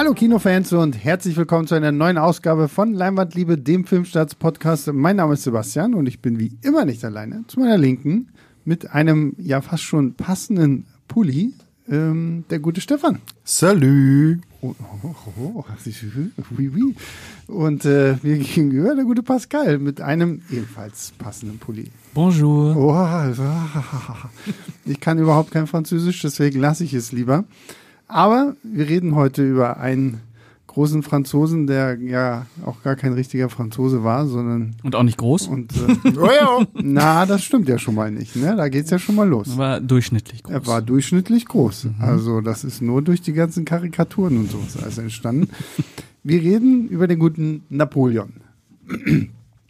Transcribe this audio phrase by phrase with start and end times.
[0.00, 4.90] Hallo Kinofans und herzlich willkommen zu einer neuen Ausgabe von Leinwandliebe, dem Filmstarts-Podcast.
[4.94, 7.44] Mein Name ist Sebastian und ich bin wie immer nicht alleine.
[7.48, 8.30] Zu meiner Linken
[8.64, 11.52] mit einem ja fast schon passenden Pulli,
[11.86, 13.18] ähm, der gute Stefan.
[13.44, 14.38] Salü.
[14.62, 15.64] Oh, oh, oh, oh,
[16.56, 16.94] oui, oui.
[17.46, 21.90] Und äh, mir gegenüber der gute Pascal mit einem ebenfalls passenden Pulli.
[22.14, 22.74] Bonjour.
[22.74, 23.34] Oh,
[24.86, 27.44] ich kann überhaupt kein Französisch, deswegen lasse ich es lieber.
[28.10, 30.20] Aber wir reden heute über einen
[30.66, 34.76] großen Franzosen, der ja auch gar kein richtiger Franzose war, sondern.
[34.82, 35.48] Und auch nicht groß?
[35.48, 36.66] Und, äh, oh ja.
[36.74, 38.36] Na, das stimmt ja schon mal nicht.
[38.36, 38.54] Ne?
[38.56, 39.48] Da geht's ja schon mal los.
[39.48, 40.52] Er war durchschnittlich groß.
[40.52, 41.84] Er war durchschnittlich groß.
[41.84, 41.94] Mhm.
[41.98, 45.48] Also, das ist nur durch die ganzen Karikaturen und so alles entstanden.
[46.22, 48.32] wir reden über den guten Napoleon.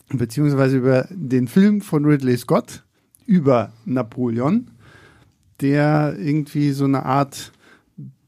[0.08, 2.84] Beziehungsweise über den Film von Ridley Scott
[3.26, 4.66] über Napoleon,
[5.60, 7.52] der irgendwie so eine Art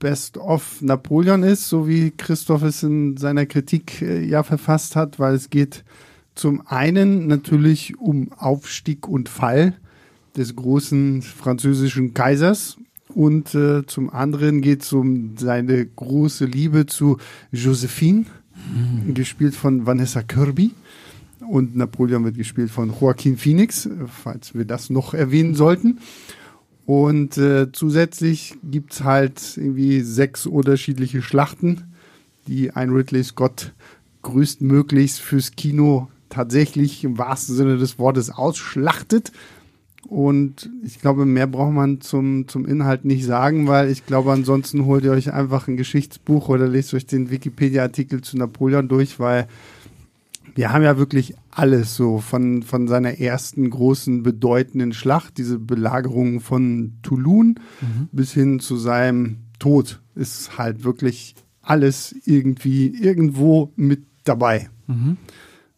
[0.02, 5.20] Best of Napoleon ist, so wie Christoph es in seiner Kritik äh, ja verfasst hat,
[5.20, 5.84] weil es geht
[6.34, 9.74] zum einen natürlich um Aufstieg und Fall
[10.36, 12.78] des großen französischen Kaisers
[13.14, 17.18] und äh, zum anderen geht es um seine große Liebe zu
[17.52, 18.24] Josephine,
[18.74, 19.14] mhm.
[19.14, 20.72] gespielt von Vanessa Kirby.
[21.48, 23.88] Und Napoleon wird gespielt von Joaquin Phoenix,
[24.22, 25.98] falls wir das noch erwähnen sollten.
[26.92, 31.84] Und äh, zusätzlich gibt's halt irgendwie sechs unterschiedliche Schlachten,
[32.46, 33.72] die ein Ridley Scott
[34.20, 39.32] größtmöglichst fürs Kino tatsächlich im wahrsten Sinne des Wortes ausschlachtet.
[40.06, 44.84] Und ich glaube, mehr braucht man zum, zum Inhalt nicht sagen, weil ich glaube, ansonsten
[44.84, 49.48] holt ihr euch einfach ein Geschichtsbuch oder lest euch den Wikipedia-Artikel zu Napoleon durch, weil
[50.54, 56.40] wir haben ja wirklich alles so von, von seiner ersten großen bedeutenden Schlacht, diese Belagerung
[56.40, 58.08] von Toulon mhm.
[58.12, 64.68] bis hin zu seinem Tod ist halt wirklich alles irgendwie irgendwo mit dabei.
[64.86, 65.16] Mhm.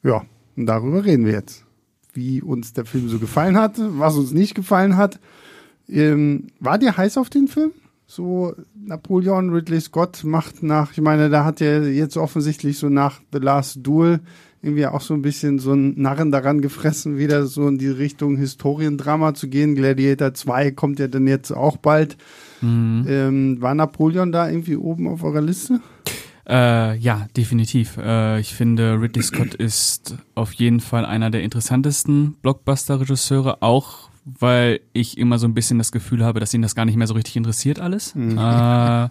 [0.03, 0.25] Ja,
[0.57, 1.65] und darüber reden wir jetzt.
[2.13, 5.19] Wie uns der Film so gefallen hat, was uns nicht gefallen hat.
[5.89, 7.73] Ähm, war dir heiß auf den Film?
[8.07, 13.21] So Napoleon Ridley Scott macht nach, ich meine, da hat er jetzt offensichtlich so nach
[13.33, 14.21] The Last Duel
[14.65, 18.37] irgendwie auch so ein bisschen so ein Narren daran gefressen, wieder so in die Richtung
[18.37, 19.75] Historiendrama zu gehen.
[19.75, 22.17] Gladiator 2 kommt ja dann jetzt auch bald.
[22.61, 23.05] Mhm.
[23.09, 25.81] Ähm, war Napoleon da irgendwie oben auf eurer Liste?
[26.49, 27.97] Äh, ja, definitiv.
[27.97, 34.81] Äh, ich finde, Ridley Scott ist auf jeden Fall einer der interessantesten Blockbuster-Regisseure, auch weil
[34.95, 37.15] ich immer so ein bisschen das Gefühl habe, dass ihn das gar nicht mehr so
[37.15, 38.39] richtig interessiert alles, mhm.
[38.39, 39.09] äh,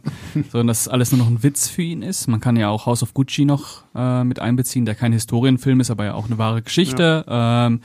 [0.49, 2.27] sondern dass alles nur noch ein Witz für ihn ist.
[2.27, 5.91] Man kann ja auch House of Gucci noch äh, mit einbeziehen, der kein Historienfilm ist,
[5.91, 7.67] aber ja auch eine wahre Geschichte, ja.
[7.67, 7.81] ähm,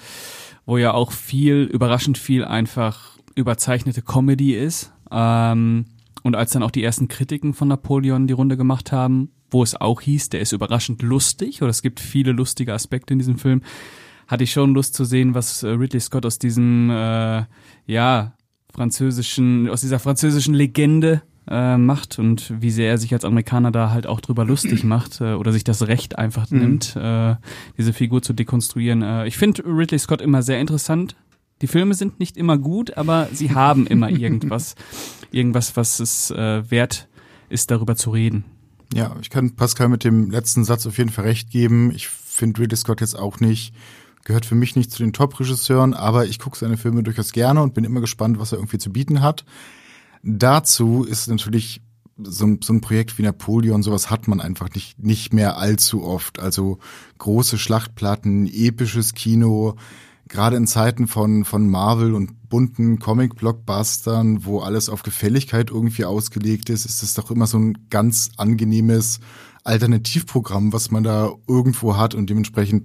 [0.65, 4.93] wo ja auch viel, überraschend viel einfach überzeichnete Comedy ist.
[5.11, 5.85] Ähm,
[6.23, 9.81] und als dann auch die ersten Kritiken von Napoleon die Runde gemacht haben, wo es
[9.81, 13.63] auch hieß, der ist überraschend lustig oder es gibt viele lustige Aspekte in diesem Film,
[14.29, 17.45] hatte ich schon Lust zu sehen, was äh, Ridley Scott aus diesem, äh,
[17.87, 18.35] ja,
[18.73, 23.91] französischen, aus dieser französischen Legende äh, macht und wie sehr er sich als Amerikaner da
[23.91, 26.59] halt auch drüber lustig macht äh, oder sich das Recht einfach mhm.
[26.59, 27.37] nimmt, äh,
[27.79, 29.03] diese Figur zu dekonstruieren.
[29.03, 31.17] Äh, ich finde Ridley Scott immer sehr interessant.
[31.63, 34.75] Die Filme sind nicht immer gut, aber sie haben immer irgendwas,
[35.33, 37.09] irgendwas, was es äh, wert
[37.49, 38.45] ist, darüber zu reden.
[38.95, 41.91] Ja, ich kann Pascal mit dem letzten Satz auf jeden Fall recht geben.
[41.95, 43.75] Ich finde Ridley Scott jetzt auch nicht
[44.29, 47.73] gehört für mich nicht zu den Top-Regisseuren, aber ich gucke seine Filme durchaus gerne und
[47.73, 49.47] bin immer gespannt, was er irgendwie zu bieten hat.
[50.23, 51.81] Dazu ist natürlich
[52.23, 56.05] so ein, so ein Projekt wie Napoleon, sowas hat man einfach nicht, nicht mehr allzu
[56.05, 56.41] oft.
[56.41, 56.79] Also
[57.17, 59.77] große Schlachtplatten, episches Kino,
[60.29, 66.69] gerade in Zeiten von, von Marvel und bunten Comic-Blockbustern, wo alles auf Gefälligkeit irgendwie ausgelegt
[66.69, 69.21] ist, ist es doch immer so ein ganz angenehmes
[69.65, 72.85] Alternativprogramm, was man da irgendwo hat und dementsprechend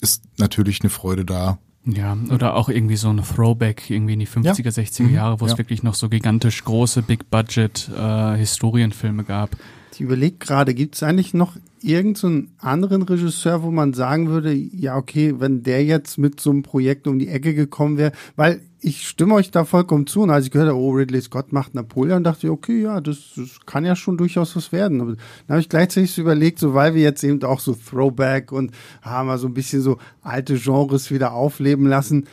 [0.00, 1.58] ist natürlich eine Freude da.
[1.84, 4.52] Ja, oder auch irgendwie so eine Throwback irgendwie in die 50er, ja.
[4.52, 5.14] 60er mhm.
[5.14, 5.52] Jahre, wo ja.
[5.52, 9.56] es wirklich noch so gigantisch große Big Budget äh, Historienfilme gab.
[9.94, 14.52] Ich überlege gerade, gibt es eigentlich noch irgendeinen so anderen Regisseur, wo man sagen würde,
[14.52, 18.60] ja, okay, wenn der jetzt mit so einem Projekt um die Ecke gekommen wäre, weil
[18.80, 20.22] ich stimme euch da vollkommen zu.
[20.22, 23.32] Und als ich gehört habe, oh, Ridley Scott macht Napoleon, dachte ich, okay, ja, das,
[23.36, 25.00] das kann ja schon durchaus was werden.
[25.00, 28.52] Aber dann habe ich gleichzeitig so überlegt, so weil wir jetzt eben auch so Throwback
[28.52, 28.72] und
[29.02, 32.26] haben wir so ein bisschen so alte Genres wieder aufleben lassen.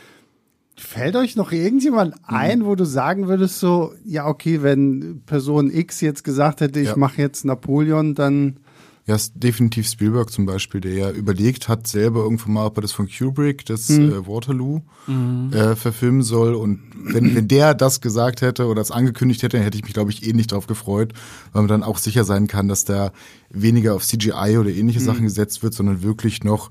[0.78, 2.36] Fällt euch noch irgendjemand mhm.
[2.36, 6.90] ein, wo du sagen würdest, so, ja, okay, wenn Person X jetzt gesagt hätte, ich
[6.90, 6.96] ja.
[6.96, 8.58] mache jetzt Napoleon, dann
[9.06, 12.90] Ja, definitiv Spielberg zum Beispiel, der ja überlegt hat, selber irgendwann mal, ob er das
[12.90, 14.12] von Kubrick, das mhm.
[14.12, 15.52] äh, Waterloo, mhm.
[15.52, 16.56] äh, verfilmen soll.
[16.56, 19.92] Und wenn, wenn der das gesagt hätte oder das angekündigt hätte, dann hätte ich mich,
[19.92, 21.12] glaube ich, ähnlich drauf gefreut,
[21.52, 23.12] weil man dann auch sicher sein kann, dass da
[23.48, 25.04] weniger auf CGI oder ähnliche mhm.
[25.04, 26.70] Sachen gesetzt wird, sondern wirklich noch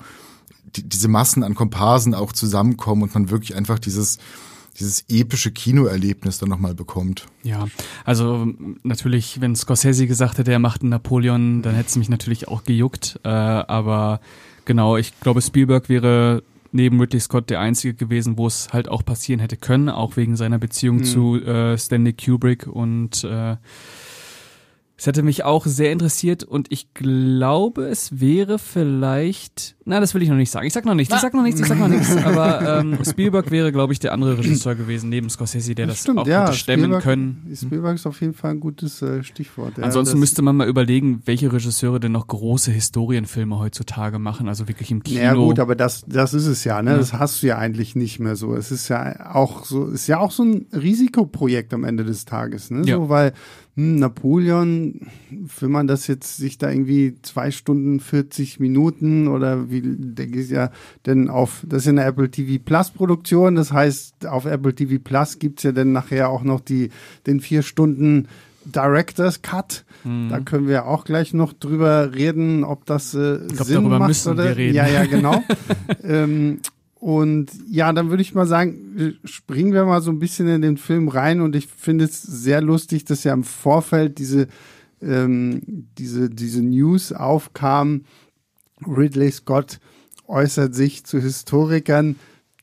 [0.76, 4.18] die, diese Massen an Komparsen auch zusammenkommen und man wirklich einfach dieses
[4.80, 7.26] dieses epische Kinoerlebnis dann nochmal bekommt.
[7.44, 7.68] Ja,
[8.04, 8.48] also
[8.84, 12.64] natürlich, wenn Scorsese gesagt hätte, er macht einen Napoleon, dann hätte es mich natürlich auch
[12.64, 13.20] gejuckt.
[13.24, 14.20] Äh, aber
[14.66, 19.04] genau, ich glaube, Spielberg wäre neben Ridley Scott der einzige gewesen, wo es halt auch
[19.06, 21.04] passieren hätte können, auch wegen seiner Beziehung mhm.
[21.06, 23.56] zu äh, Stanley Kubrick und äh,
[24.98, 29.76] es hätte mich auch sehr interessiert und ich glaube, es wäre vielleicht.
[29.84, 30.66] Na, das will ich noch nicht sagen.
[30.66, 32.16] Ich sag noch nichts, ich sag noch nichts, ich sag noch nichts.
[32.16, 36.04] Aber ähm, Spielberg wäre, glaube ich, der andere Regisseur gewesen, neben Scorsese, der das, das
[36.04, 37.54] stimmt, auch ja, hätte stemmen Spielberg, können.
[37.54, 39.78] Spielberg ist auf jeden Fall ein gutes äh, Stichwort.
[39.78, 44.70] Ja, Ansonsten müsste man mal überlegen, welche Regisseure denn noch große Historienfilme heutzutage machen, also
[44.70, 45.20] wirklich im Kino.
[45.20, 46.92] Ja gut, aber das, das ist es ja, ne?
[46.92, 46.98] Ja.
[46.98, 48.56] Das hast du ja eigentlich nicht mehr so.
[48.56, 52.72] Es ist ja auch so, ist ja auch so ein Risikoprojekt am Ende des Tages,
[52.72, 52.84] ne?
[52.86, 52.96] Ja.
[52.96, 53.34] So, weil
[53.78, 55.08] Napoleon,
[55.60, 60.50] wenn man das jetzt sich da irgendwie zwei Stunden 40 Minuten oder wie denke ich
[60.50, 60.72] ja,
[61.06, 65.02] denn auf, das ist ja eine Apple TV Plus Produktion, das heißt, auf Apple TV
[65.04, 66.90] Plus gibt's ja dann nachher auch noch die,
[67.28, 68.30] den vier Stunden
[68.66, 69.86] Director's Cut.
[70.04, 70.30] Mhm.
[70.30, 74.58] Da können wir auch gleich noch drüber reden, ob das äh, glaub, Sinn macht oder.
[74.58, 75.44] Ja, ja, genau.
[76.04, 76.60] ähm,
[77.00, 80.78] und ja, dann würde ich mal sagen, springen wir mal so ein bisschen in den
[80.78, 81.42] Film rein.
[81.42, 84.48] Und ich finde es sehr lustig, dass ja im Vorfeld diese,
[85.02, 85.62] ähm,
[85.98, 88.06] diese, diese News aufkam.
[88.88, 89.80] Ridley Scott
[90.28, 92.16] äußert sich zu Historikern,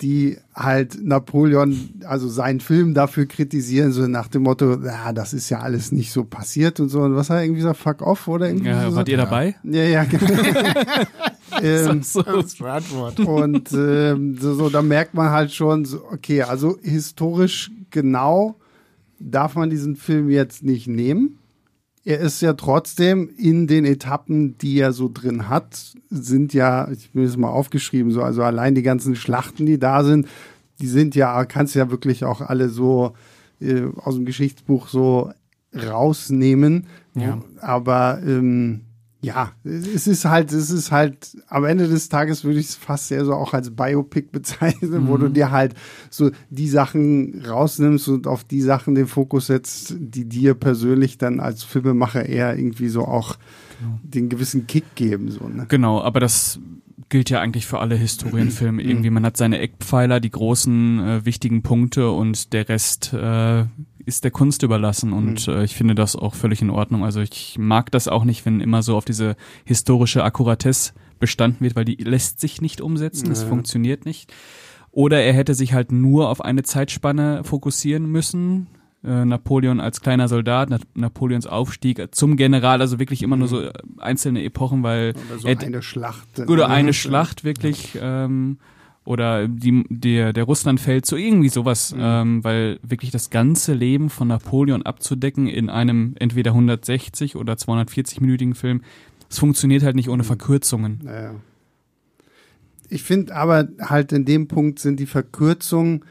[0.03, 5.49] die halt Napoleon, also seinen Film dafür kritisieren, so nach dem Motto, ja, das ist
[5.49, 7.01] ja alles nicht so passiert und so.
[7.01, 8.97] Und was hat er irgendwie gesagt, fuck off oder irgendwie ja, so?
[8.97, 9.55] Wart ihr dabei?
[9.63, 10.27] Ja, ja, genau.
[11.63, 17.71] ähm, so, und ähm, so, so, da merkt man halt schon, so, okay, also historisch
[17.91, 18.57] genau
[19.21, 21.39] darf man diesen Film jetzt nicht nehmen
[22.05, 27.15] er ist ja trotzdem in den Etappen, die er so drin hat, sind ja, ich
[27.15, 30.27] will es mal aufgeschrieben, so, also allein die ganzen Schlachten, die da sind,
[30.81, 33.15] die sind ja, kannst ja wirklich auch alle so
[33.61, 35.33] äh, aus dem Geschichtsbuch so
[35.75, 36.87] rausnehmen.
[37.15, 37.41] Ja.
[37.61, 38.83] Aber ähm,
[39.23, 43.07] ja, es ist halt, es ist halt, am Ende des Tages würde ich es fast
[43.07, 45.09] sehr so auch als Biopic bezeichnen, mhm.
[45.09, 45.35] wo du mhm.
[45.35, 45.75] dir halt
[46.11, 51.39] so die Sachen rausnimmst und auf die Sachen den Fokus setzt, die dir persönlich dann
[51.39, 53.37] als Filmemacher eher irgendwie so auch
[53.79, 54.01] genau.
[54.03, 55.67] den gewissen Kick geben, so, ne?
[55.69, 56.59] Genau, aber das
[57.09, 58.83] gilt ja eigentlich für alle Historienfilme.
[58.83, 58.89] Mhm.
[58.89, 63.67] Irgendwie, man hat seine Eckpfeiler, die großen, äh, wichtigen Punkte und der Rest äh,
[64.05, 65.55] ist der Kunst überlassen und mhm.
[65.55, 67.05] äh, ich finde das auch völlig in Ordnung.
[67.05, 71.77] Also ich mag das auch nicht, wenn immer so auf diese historische Akkuratesse bestanden wird,
[71.77, 74.33] weil die lässt sich nicht umsetzen, es funktioniert nicht.
[74.91, 78.67] Oder er hätte sich halt nur auf eine Zeitspanne fokussieren müssen.
[79.05, 83.41] Äh, Napoleon als kleiner Soldat, Na Napoleons Aufstieg zum General, also wirklich immer mhm.
[83.41, 86.41] nur so äh, einzelne Epochen, weil oder so eine Schlacht.
[86.41, 87.99] Oder eine Schlacht wirklich.
[88.01, 88.59] Ähm,
[89.05, 92.01] oder die, der, der Russlandfeldzug, irgendwie sowas, mhm.
[92.03, 98.55] ähm, weil wirklich das ganze Leben von Napoleon abzudecken in einem entweder 160 oder 240-minütigen
[98.55, 98.83] Film,
[99.29, 100.27] es funktioniert halt nicht ohne mhm.
[100.27, 101.01] Verkürzungen.
[101.03, 101.35] Naja.
[102.89, 106.05] Ich finde aber halt in dem Punkt sind die Verkürzungen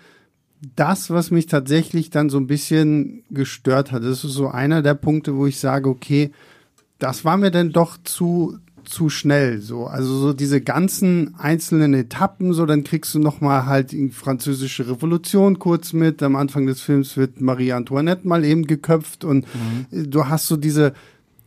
[0.75, 4.03] das, was mich tatsächlich dann so ein bisschen gestört hat.
[4.03, 6.31] Das ist so einer der Punkte, wo ich sage, okay,
[6.99, 8.59] das war mir dann doch zu,
[8.91, 9.87] zu schnell so.
[9.87, 14.87] Also so diese ganzen einzelnen Etappen so dann kriegst du noch mal halt die französische
[14.89, 16.21] Revolution kurz mit.
[16.21, 19.45] Am Anfang des Films wird Marie Antoinette mal eben geköpft und
[19.91, 20.11] mhm.
[20.11, 20.93] du hast so diese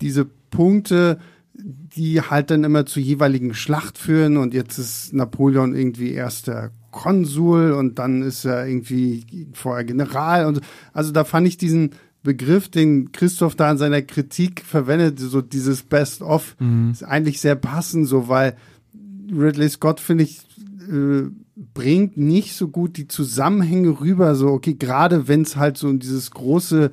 [0.01, 1.19] diese Punkte
[1.57, 7.73] die halt dann immer zur jeweiligen Schlacht führen und jetzt ist Napoleon irgendwie erster Konsul
[7.73, 10.61] und dann ist er irgendwie vorher General und
[10.93, 11.91] also da fand ich diesen
[12.25, 16.91] Begriff, den Christoph da in seiner Kritik verwendet, so dieses Best of, mhm.
[16.91, 18.57] ist eigentlich sehr passend, so weil
[19.31, 20.41] Ridley Scott, finde ich,
[20.91, 21.29] äh,
[21.75, 26.01] bringt nicht so gut die Zusammenhänge rüber, so, okay, gerade wenn es halt so in
[26.01, 26.91] dieses große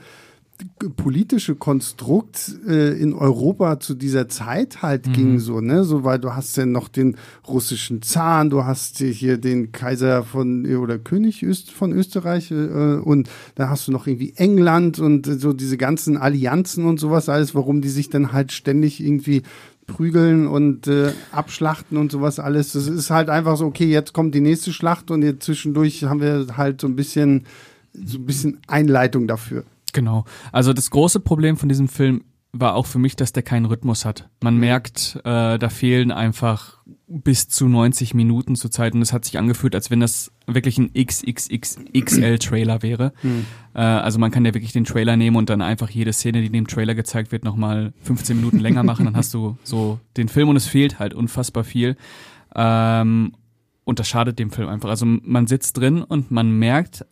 [0.96, 5.14] politische Konstrukt äh, in Europa zu dieser Zeit halt mhm.
[5.14, 7.16] ging so, ne, so weil du hast ja noch den
[7.48, 13.30] russischen Zahn, du hast hier den Kaiser von oder König Öst, von Österreich äh, und
[13.56, 17.82] da hast du noch irgendwie England und so diese ganzen Allianzen und sowas alles, warum
[17.82, 19.44] die sich dann halt ständig irgendwie
[19.88, 22.74] prügeln und äh, abschlachten und sowas alles.
[22.74, 26.22] Das ist halt einfach so, okay, jetzt kommt die nächste Schlacht und jetzt zwischendurch haben
[26.22, 27.46] wir halt so ein bisschen
[27.94, 29.64] so ein bisschen Einleitung dafür.
[29.94, 30.26] Genau.
[30.52, 34.04] Also das große Problem von diesem Film war auch für mich, dass der keinen Rhythmus
[34.04, 34.30] hat.
[34.42, 39.24] Man merkt, äh, da fehlen einfach bis zu 90 Minuten zur Zeit und es hat
[39.24, 43.14] sich angefühlt, als wenn das wirklich ein XXXXL-Trailer wäre.
[43.24, 43.46] Mhm.
[43.74, 46.48] Äh, also man kann ja wirklich den Trailer nehmen und dann einfach jede Szene, die
[46.48, 49.06] in dem Trailer gezeigt wird, nochmal 15 Minuten länger machen.
[49.06, 51.96] Dann hast du so den Film und es fehlt halt unfassbar viel.
[52.54, 53.32] Ähm,
[53.86, 54.90] und das schadet dem Film einfach.
[54.90, 57.06] Also man sitzt drin und man merkt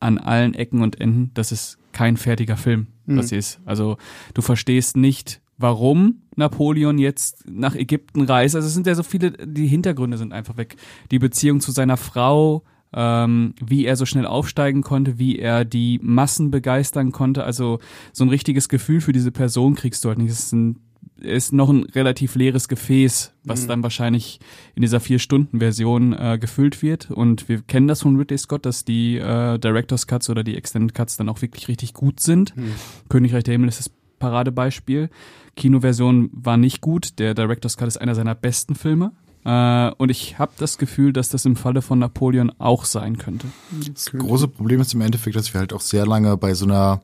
[0.00, 3.16] an allen Ecken und Enden, dass es kein fertiger Film mhm.
[3.16, 3.60] das ist.
[3.64, 3.96] Also
[4.34, 8.56] du verstehst nicht, warum Napoleon jetzt nach Ägypten reist.
[8.56, 10.76] Also es sind ja so viele, die Hintergründe sind einfach weg.
[11.10, 16.00] Die Beziehung zu seiner Frau, ähm, wie er so schnell aufsteigen konnte, wie er die
[16.02, 17.44] Massen begeistern konnte.
[17.44, 17.78] Also
[18.12, 20.30] so ein richtiges Gefühl für diese Person kriegst du halt nicht.
[20.30, 20.76] Es ist, ein,
[21.22, 23.68] ist noch ein relativ leeres Gefäß, was mhm.
[23.68, 24.40] dann wahrscheinlich
[24.74, 27.10] in dieser Vier-Stunden-Version äh, gefüllt wird.
[27.10, 30.94] Und wir kennen das von Ridley Scott, dass die äh, Director's Cuts oder die Extended
[30.94, 32.56] Cuts dann auch wirklich richtig gut sind.
[32.56, 32.74] Mhm.
[33.08, 35.10] Königreich der Himmel ist das Paradebeispiel.
[35.56, 37.18] Kinoversion war nicht gut.
[37.18, 39.12] Der Director's Cut ist einer seiner besten Filme.
[39.44, 43.48] Äh, und ich habe das Gefühl, dass das im Falle von Napoleon auch sein könnte.
[43.94, 47.00] Das große Problem ist im Endeffekt, dass wir halt auch sehr lange bei so einer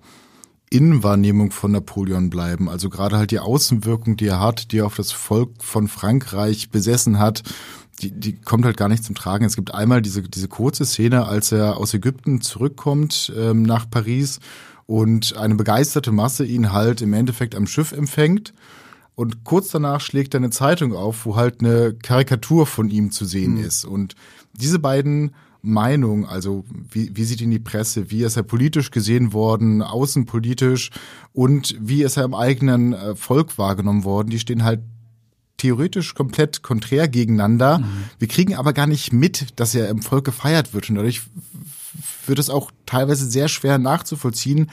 [0.70, 2.68] Innenwahrnehmung von Napoleon bleiben.
[2.68, 6.70] Also gerade halt die Außenwirkung, die er hat, die er auf das Volk von Frankreich
[6.70, 7.42] besessen hat,
[8.02, 9.44] die, die kommt halt gar nicht zum Tragen.
[9.44, 14.40] Es gibt einmal diese, diese kurze Szene, als er aus Ägypten zurückkommt ähm, nach Paris
[14.86, 18.52] und eine begeisterte Masse ihn halt im Endeffekt am Schiff empfängt.
[19.14, 23.24] Und kurz danach schlägt er eine Zeitung auf, wo halt eine Karikatur von ihm zu
[23.24, 23.64] sehen mhm.
[23.64, 23.84] ist.
[23.86, 24.14] Und
[24.52, 25.34] diese beiden
[25.66, 30.90] Meinungen, also wie, wie sieht ihn die Presse, wie ist er politisch gesehen worden, außenpolitisch
[31.32, 34.80] und wie ist er im eigenen äh, Volk wahrgenommen worden, die stehen halt
[35.56, 37.78] theoretisch komplett konträr gegeneinander.
[37.78, 37.84] Mhm.
[38.18, 40.90] Wir kriegen aber gar nicht mit, dass er im Volk gefeiert wird.
[40.90, 41.22] Und dadurch
[42.26, 44.70] wird es auch teilweise sehr schwer nachzuvollziehen,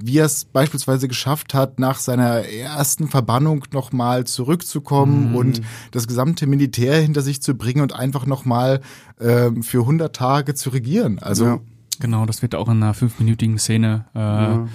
[0.00, 5.36] wie er es beispielsweise geschafft hat, nach seiner ersten Verbannung nochmal zurückzukommen mhm.
[5.36, 8.80] und das gesamte Militär hinter sich zu bringen und einfach nochmal
[9.18, 11.18] äh, für 100 Tage zu regieren.
[11.18, 11.60] Also ja.
[11.98, 14.68] Genau, das wird auch in einer fünfminütigen Szene äh, ja.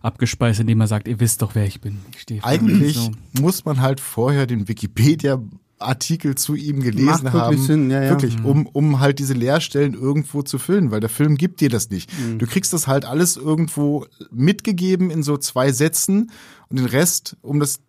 [0.00, 1.98] abgespeist, indem er sagt, ihr wisst doch, wer ich bin.
[2.16, 3.10] Ich Eigentlich so.
[3.40, 5.38] muss man halt vorher den Wikipedia
[5.84, 7.58] Artikel zu ihm gelesen Macht haben.
[7.58, 8.10] Sinn, ja, ja.
[8.10, 8.46] Wirklich, mhm.
[8.46, 12.10] um, um halt diese Leerstellen irgendwo zu füllen, weil der Film gibt dir das nicht.
[12.18, 12.38] Mhm.
[12.38, 16.30] Du kriegst das halt alles irgendwo mitgegeben in so zwei Sätzen
[16.68, 17.80] und den Rest, um das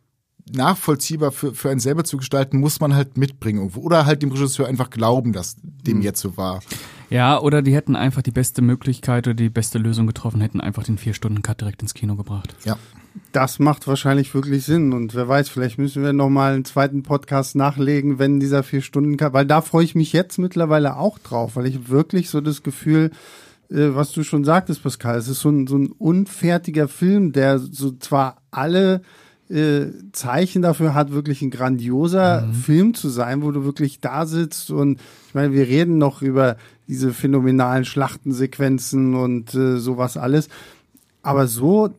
[0.52, 3.82] nachvollziehbar für, für einen selber zu gestalten, muss man halt mitbringen irgendwo.
[3.82, 6.04] Oder halt dem Regisseur einfach glauben, dass dem mhm.
[6.04, 6.62] jetzt so war.
[7.14, 10.82] Ja, oder die hätten einfach die beste Möglichkeit oder die beste Lösung getroffen, hätten einfach
[10.82, 12.56] den Vier-Stunden-Cut direkt ins Kino gebracht.
[12.66, 12.76] Ja.
[13.32, 14.94] Das macht wahrscheinlich wirklich Sinn.
[14.94, 19.46] Und wer weiß, vielleicht müssen wir nochmal einen zweiten Podcast nachlegen, wenn dieser Vier-Stunden-Cut, weil
[19.46, 23.12] da freue ich mich jetzt mittlerweile auch drauf, weil ich wirklich so das Gefühl,
[23.70, 27.60] äh, was du schon sagtest, Pascal, es ist so ein, so ein unfertiger Film, der
[27.60, 29.04] so zwar alle
[29.50, 32.54] äh, Zeichen dafür hat, wirklich ein grandioser mhm.
[32.54, 36.58] Film zu sein, wo du wirklich da sitzt und ich meine, wir reden noch über
[36.88, 40.50] diese phänomenalen Schlachtensequenzen und äh, sowas alles.
[41.22, 41.94] Aber so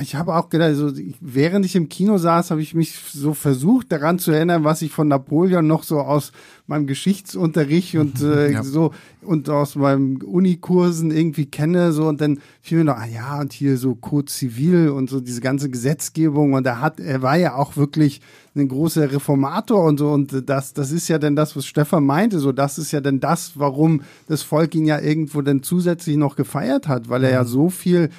[0.00, 3.90] ich habe auch gedacht, also während ich im Kino saß, habe ich mich so versucht
[3.90, 6.32] daran zu erinnern, was ich von Napoleon noch so aus
[6.66, 8.62] meinem Geschichtsunterricht und äh, ja.
[8.62, 8.92] so
[9.22, 13.52] und aus meinem Unikursen irgendwie kenne so und dann fiel mir noch, ah ja und
[13.52, 17.54] hier so Code Zivil und so diese ganze Gesetzgebung und er hat, er war ja
[17.54, 18.20] auch wirklich
[18.54, 22.38] ein großer Reformator und so und das, das ist ja denn das, was Stefan meinte,
[22.38, 26.36] so das ist ja denn das, warum das Volk ihn ja irgendwo dann zusätzlich noch
[26.36, 27.48] gefeiert hat, weil er ja mhm.
[27.48, 28.10] so viel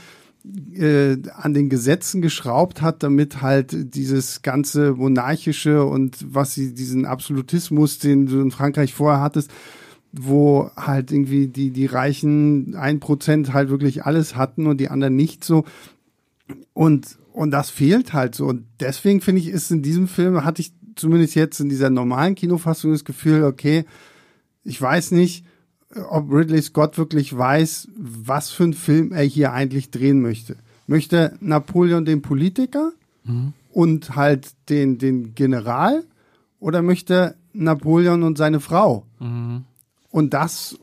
[0.73, 7.05] äh, an den Gesetzen geschraubt hat, damit halt dieses ganze monarchische und was sie diesen
[7.05, 9.51] Absolutismus, den du in Frankreich vorher hattest,
[10.11, 15.15] wo halt irgendwie die die reichen ein Prozent halt wirklich alles hatten und die anderen
[15.15, 15.65] nicht so.
[16.73, 18.47] Und und das fehlt halt so.
[18.47, 22.35] Und deswegen finde ich ist in diesem Film hatte ich zumindest jetzt in dieser normalen
[22.35, 23.85] Kinofassung das Gefühl okay
[24.63, 25.45] ich weiß nicht
[26.09, 30.55] ob Ridley Scott wirklich weiß, was für einen Film er hier eigentlich drehen möchte.
[30.87, 32.91] Möchte Napoleon den Politiker
[33.23, 33.53] mhm.
[33.71, 36.03] und halt den, den General
[36.59, 39.05] oder möchte Napoleon und seine Frau?
[39.19, 39.65] Mhm.
[40.09, 40.77] Und das,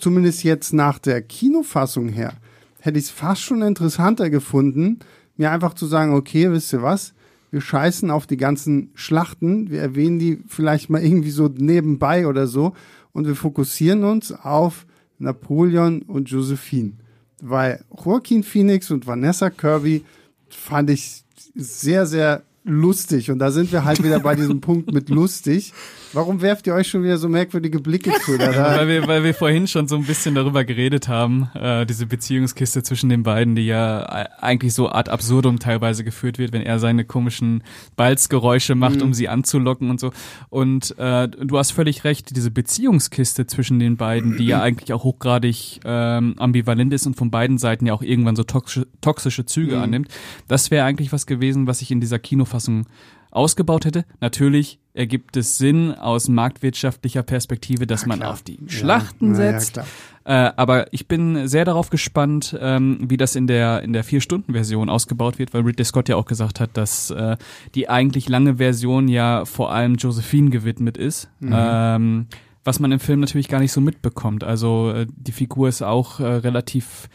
[0.00, 2.34] zumindest jetzt nach der Kinofassung her,
[2.80, 5.00] hätte ich es fast schon interessanter gefunden,
[5.36, 7.14] mir einfach zu sagen, okay, wisst ihr was?
[7.50, 12.46] Wir scheißen auf die ganzen Schlachten, wir erwähnen die vielleicht mal irgendwie so nebenbei oder
[12.46, 12.74] so
[13.14, 14.84] und wir fokussieren uns auf
[15.18, 16.92] Napoleon und Josephine.
[17.40, 20.04] Weil Joaquin Phoenix und Vanessa Kirby
[20.50, 23.30] fand ich sehr, sehr lustig.
[23.30, 25.72] Und da sind wir halt wieder bei diesem Punkt mit lustig.
[26.14, 28.32] Warum werft ihr euch schon wieder so merkwürdige Blicke zu?
[28.38, 32.84] Weil, wir, weil wir vorhin schon so ein bisschen darüber geredet haben, äh, diese Beziehungskiste
[32.84, 34.00] zwischen den beiden, die ja
[34.40, 37.64] eigentlich so Art absurdum teilweise geführt wird, wenn er seine komischen
[37.96, 39.02] Balzgeräusche macht, mhm.
[39.02, 40.12] um sie anzulocken und so.
[40.50, 45.02] Und äh, du hast völlig recht, diese Beziehungskiste zwischen den beiden, die ja eigentlich auch
[45.02, 49.76] hochgradig ähm, ambivalent ist und von beiden Seiten ja auch irgendwann so toxische, toxische Züge
[49.76, 49.82] mhm.
[49.82, 50.08] annimmt,
[50.46, 52.86] das wäre eigentlich was gewesen, was ich in dieser Kinofassung
[53.32, 54.04] ausgebaut hätte.
[54.20, 59.76] Natürlich ergibt es Sinn aus marktwirtschaftlicher Perspektive, dass man auf die Schlachten ja, setzt.
[59.76, 59.84] Ja,
[60.24, 64.20] äh, aber ich bin sehr darauf gespannt, ähm, wie das in der in der vier
[64.20, 67.36] Stunden Version ausgebaut wird, weil Ridley Scott ja auch gesagt hat, dass äh,
[67.74, 71.28] die eigentlich lange Version ja vor allem Josephine gewidmet ist.
[71.40, 71.52] Mhm.
[71.54, 72.26] Ähm,
[72.62, 74.42] was man im Film natürlich gar nicht so mitbekommt.
[74.42, 77.10] Also äh, die Figur ist auch äh, relativ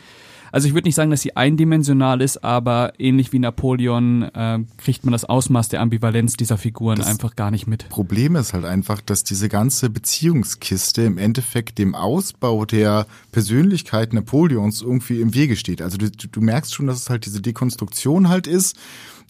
[0.52, 5.06] also ich würde nicht sagen, dass sie eindimensional ist, aber ähnlich wie Napoleon äh, kriegt
[5.06, 7.90] man das Ausmaß der Ambivalenz dieser Figuren das einfach gar nicht mit.
[7.90, 14.82] Problem ist halt einfach, dass diese ganze Beziehungskiste im Endeffekt dem Ausbau der Persönlichkeit Napoleons
[14.82, 15.82] irgendwie im Wege steht.
[15.82, 18.78] Also du, du merkst schon, dass es halt diese Dekonstruktion halt ist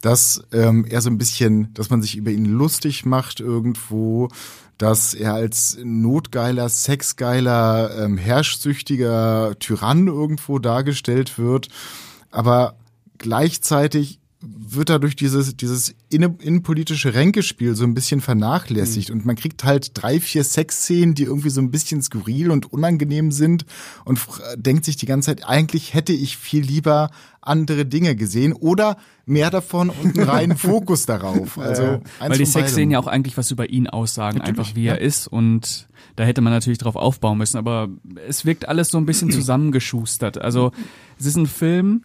[0.01, 4.29] dass ähm, er so ein bisschen, dass man sich über ihn lustig macht irgendwo,
[4.79, 11.67] dass er als notgeiler, sexgeiler, ähm, herrschsüchtiger Tyrann irgendwo dargestellt wird.
[12.31, 12.75] Aber
[13.17, 19.09] gleichzeitig wird dadurch dieses, dieses innenpolitische Ränkespiel so ein bisschen vernachlässigt.
[19.09, 19.15] Mhm.
[19.15, 23.31] Und man kriegt halt drei, vier Sexszenen, die irgendwie so ein bisschen skurril und unangenehm
[23.31, 23.65] sind
[24.05, 24.19] und
[24.55, 27.09] denkt sich die ganze Zeit, eigentlich hätte ich viel lieber
[27.41, 31.57] andere Dinge gesehen oder mehr davon und einen reinen Fokus darauf.
[31.57, 34.83] Also ja, Weil die Sexszenen ja auch eigentlich was über ihn aussagen, natürlich, einfach wie
[34.85, 34.93] ja.
[34.93, 37.89] er ist und da hätte man natürlich drauf aufbauen müssen, aber
[38.27, 40.39] es wirkt alles so ein bisschen zusammengeschustert.
[40.39, 40.71] Also
[41.17, 42.03] es ist ein Film,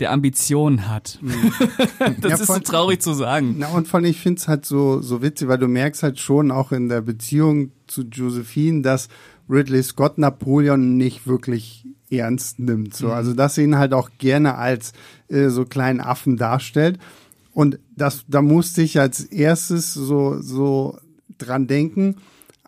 [0.00, 1.18] der Ambitionen hat.
[1.20, 1.52] Mhm.
[2.20, 3.56] das ja, ist so traurig zu sagen.
[3.58, 6.18] Na, und vor allem, ich finde es halt so, so witzig, weil du merkst halt
[6.18, 9.08] schon auch in der Beziehung zu Josephine, dass
[9.48, 12.94] Ridley Scott Napoleon nicht wirklich ernst nimmt.
[12.94, 13.06] So.
[13.06, 13.12] Mhm.
[13.12, 14.92] Also, dass er ihn halt auch gerne als
[15.28, 16.98] äh, so kleinen Affen darstellt.
[17.52, 20.98] Und das, da musste ich als erstes so, so
[21.38, 22.16] dran denken,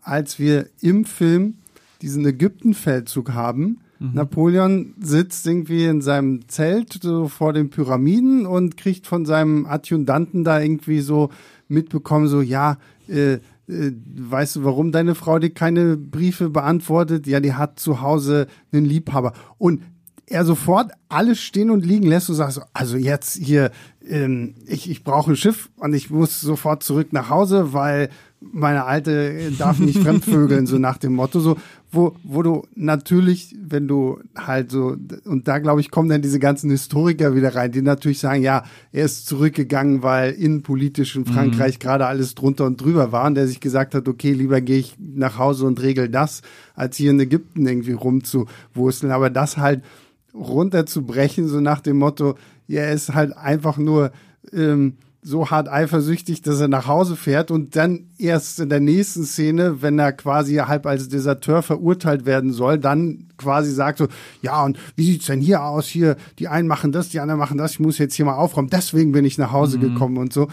[0.03, 1.55] als wir im Film
[2.03, 4.15] diesen Ägyptenfeldzug haben, Mhm.
[4.15, 10.43] Napoleon sitzt irgendwie in seinem Zelt so vor den Pyramiden und kriegt von seinem Adjutanten
[10.43, 11.31] da irgendwie so
[11.69, 17.27] mitbekommen, so ja, äh, äh, weißt du, warum deine Frau dir keine Briefe beantwortet?
[17.27, 19.33] Ja, die hat zu Hause einen Liebhaber.
[19.59, 19.83] Und
[20.27, 23.71] er sofort alles stehen und liegen lässt und sagt so, also jetzt hier,
[24.07, 28.09] ähm, ich, ich brauche ein Schiff und ich muss sofort zurück nach Hause, weil
[28.41, 31.57] meine Alte darf nicht fremdvögeln, so nach dem Motto, so,
[31.95, 36.39] wo, wo du natürlich, wenn du halt so, und da glaube ich, kommen dann diese
[36.39, 41.75] ganzen Historiker wieder rein, die natürlich sagen, ja, er ist zurückgegangen, weil innenpolitisch in Frankreich
[41.75, 41.81] mhm.
[41.81, 44.97] gerade alles drunter und drüber war und der sich gesagt hat, okay, lieber gehe ich
[44.99, 46.41] nach Hause und regel das,
[46.75, 49.13] als hier in Ägypten irgendwie rumzuwursteln.
[49.13, 49.85] Aber das halt
[50.33, 52.37] runterzubrechen, so nach dem Motto,
[52.69, 54.13] ja, er ist halt einfach nur,
[54.51, 59.25] ähm, so hart eifersüchtig, dass er nach Hause fährt und dann erst in der nächsten
[59.25, 64.09] Szene, wenn er quasi halb als Deserteur verurteilt werden soll, dann quasi sagt so,
[64.43, 65.87] ja, und wie sieht's denn hier aus?
[65.87, 68.71] Hier, die einen machen das, die anderen machen das, ich muss jetzt hier mal aufräumen,
[68.71, 69.83] deswegen bin ich nach Hause mhm.
[69.83, 70.49] gekommen und so.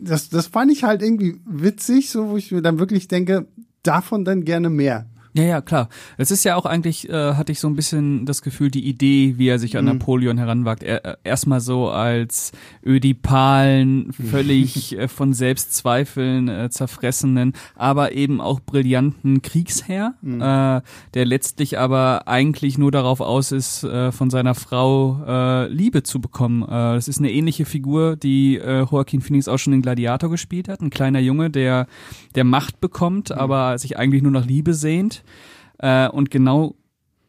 [0.00, 3.46] Das, das fand ich halt irgendwie witzig, so, wo ich mir dann wirklich denke,
[3.84, 5.06] davon dann gerne mehr.
[5.36, 5.90] Ja, ja, klar.
[6.16, 9.34] Es ist ja auch eigentlich, äh, hatte ich so ein bisschen das Gefühl, die Idee,
[9.36, 9.92] wie er sich an mhm.
[9.92, 12.52] Napoleon heranwagt, er, äh, erstmal so als
[12.84, 20.40] ödipalen, völlig äh, von Selbstzweifeln äh, zerfressenen, aber eben auch brillanten Kriegsherr, mhm.
[20.40, 20.80] äh,
[21.12, 26.18] der letztlich aber eigentlich nur darauf aus ist, äh, von seiner Frau äh, Liebe zu
[26.18, 26.62] bekommen.
[26.62, 30.70] Äh, das ist eine ähnliche Figur, die äh, Joaquin Phoenix auch schon in Gladiator gespielt
[30.70, 30.80] hat.
[30.80, 31.88] Ein kleiner Junge, der,
[32.34, 33.36] der Macht bekommt, mhm.
[33.36, 35.24] aber sich eigentlich nur nach Liebe sehnt.
[35.78, 36.74] Äh, und genau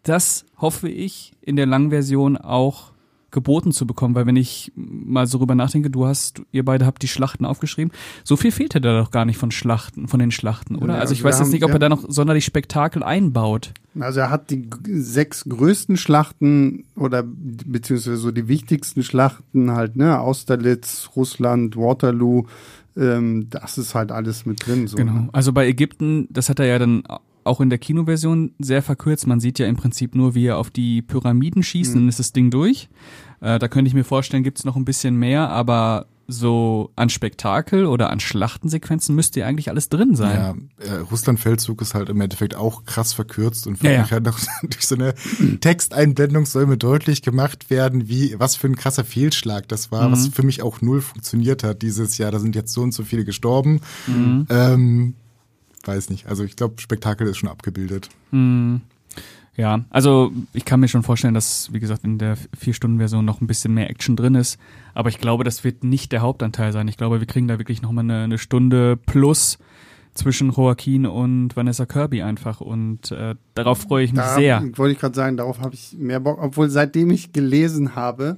[0.03, 2.91] das hoffe ich in der Langversion auch
[3.31, 7.03] geboten zu bekommen, weil wenn ich mal so drüber nachdenke, du hast, ihr beide habt
[7.03, 7.91] die Schlachten aufgeschrieben,
[8.23, 10.95] so viel fehlt da doch gar nicht von Schlachten, von den Schlachten, oder?
[10.95, 11.75] Ja, also ich weiß jetzt nicht, ob ja.
[11.75, 13.73] er da noch sonderlich Spektakel einbaut.
[13.99, 20.19] Also er hat die sechs größten Schlachten oder beziehungsweise so die wichtigsten Schlachten halt, ne,
[20.19, 22.45] Austerlitz, Russland, Waterloo,
[22.95, 24.87] ähm, das ist halt alles mit drin.
[24.87, 25.11] So, genau.
[25.11, 25.29] Ne?
[25.33, 27.03] Also bei Ägypten, das hat er ja dann
[27.47, 29.27] auch in der Kinoversion sehr verkürzt.
[29.27, 31.99] Man sieht ja im Prinzip nur, wie er auf die Pyramiden schießt, mhm.
[31.99, 32.89] dann ist das Ding durch.
[33.41, 37.07] Äh, da könnte ich mir vorstellen, gibt es noch ein bisschen mehr, aber so an
[37.09, 40.67] Spektakel oder an Schlachtensequenzen müsste ja eigentlich alles drin sein.
[40.83, 43.97] Ja, äh, Russland-Feldzug ist halt im Endeffekt auch krass verkürzt und Ja, ja.
[43.99, 45.13] wirklich halt noch durch so eine
[45.61, 50.11] Texteinblendung soll mir deutlich gemacht werden, wie, was für ein krasser Fehlschlag das war, Mhm.
[50.11, 52.31] was für mich auch null funktioniert hat dieses Jahr.
[52.31, 53.79] Da sind jetzt so und so viele gestorben.
[54.07, 54.47] Mhm.
[54.49, 55.13] Ähm,
[55.87, 56.27] weiß nicht.
[56.27, 58.09] Also ich glaube, Spektakel ist schon abgebildet.
[58.31, 58.81] Hm.
[59.55, 63.47] Ja, also ich kann mir schon vorstellen, dass, wie gesagt, in der Vier-Stunden-Version noch ein
[63.47, 64.59] bisschen mehr Action drin ist.
[64.93, 66.87] Aber ich glaube, das wird nicht der Hauptanteil sein.
[66.87, 69.57] Ich glaube, wir kriegen da wirklich nochmal eine, eine Stunde plus
[70.13, 72.61] zwischen Joaquin und Vanessa Kirby einfach.
[72.61, 74.61] Und äh, darauf freue ich mich Da sehr.
[74.75, 76.37] wollte ich gerade sagen, darauf habe ich mehr Bock.
[76.39, 78.37] Obwohl, seitdem ich gelesen habe,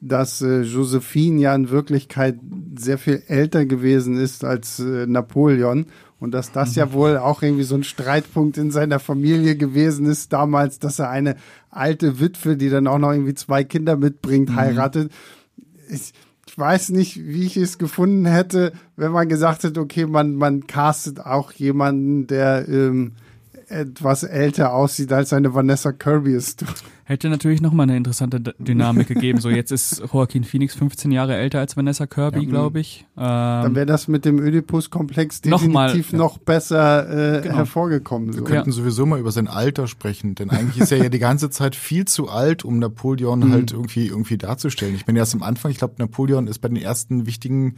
[0.00, 2.38] dass äh, Josephine ja in Wirklichkeit
[2.76, 5.86] sehr viel älter gewesen ist als äh, Napoleon
[6.22, 10.32] und dass das ja wohl auch irgendwie so ein Streitpunkt in seiner Familie gewesen ist
[10.32, 11.34] damals, dass er eine
[11.68, 14.54] alte Witwe, die dann auch noch irgendwie zwei Kinder mitbringt, Mhm.
[14.56, 15.10] heiratet.
[15.90, 16.12] Ich,
[16.46, 20.68] ich weiß nicht, wie ich es gefunden hätte, wenn man gesagt hätte, okay, man, man
[20.68, 23.14] castet auch jemanden, der ähm,
[23.72, 26.64] etwas älter aussieht als eine Vanessa Kirby ist.
[27.04, 29.40] Hätte natürlich nochmal eine interessante D Dynamik gegeben.
[29.40, 33.04] So, jetzt ist Joaquin Phoenix 15 Jahre älter als Vanessa Kirby, glaube ich.
[33.16, 36.18] Dann Ähm, wäre das mit dem Oedipus-Komplex Noch mal, definitiv ja.
[36.18, 37.56] noch besser äh, Genau.
[37.56, 38.32] hervorgekommen.
[38.32, 38.38] So.
[38.38, 41.50] Wir könnten sowieso mal über sein Alter sprechen, denn eigentlich ist er ja die ganze
[41.50, 44.94] Zeit viel zu alt, um Napoleon halt irgendwie irgendwie darzustellen.
[44.94, 47.74] Ich bin erst am Anfang, ich glaube, Napoleon ist bei den ersten wichtigen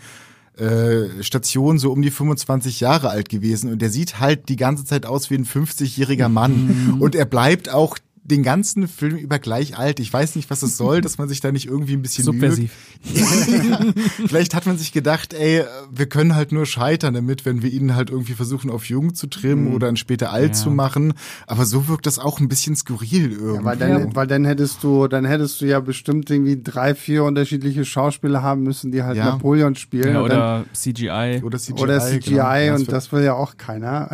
[0.58, 3.72] äh, Stationen so um die 25 Jahre alt gewesen.
[3.72, 6.96] Und der sieht halt die ganze Zeit aus wie ein 50-jähriger Mann.
[7.00, 10.00] Und er bleibt auch den ganzen Film über gleich alt.
[10.00, 12.72] Ich weiß nicht, was es soll, dass man sich da nicht irgendwie ein bisschen subversiv.
[14.26, 17.94] Vielleicht hat man sich gedacht, ey, wir können halt nur scheitern damit, wenn wir ihn
[17.94, 20.52] halt irgendwie versuchen, auf jung zu trimmen oder ihn später alt Ja.
[20.54, 21.12] zu machen.
[21.46, 23.54] Aber so wirkt das auch ein bisschen skurril irgendwie.
[23.56, 27.24] Ja, weil, dann, weil dann hättest du, dann hättest du ja bestimmt irgendwie drei, vier
[27.24, 29.26] unterschiedliche Schauspieler haben müssen, die halt Ja.
[29.26, 30.14] Napoleon spielen.
[30.14, 31.42] Ja, und dann, oder CGI.
[31.44, 31.82] oder CGI.
[31.82, 32.74] oder CGI genau.
[32.76, 34.08] Und das will ja auch keiner.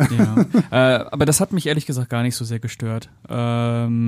[0.71, 0.99] Ja.
[0.99, 3.09] äh, aber das hat mich ehrlich gesagt gar nicht so sehr gestört.
[3.29, 4.00] Ähm,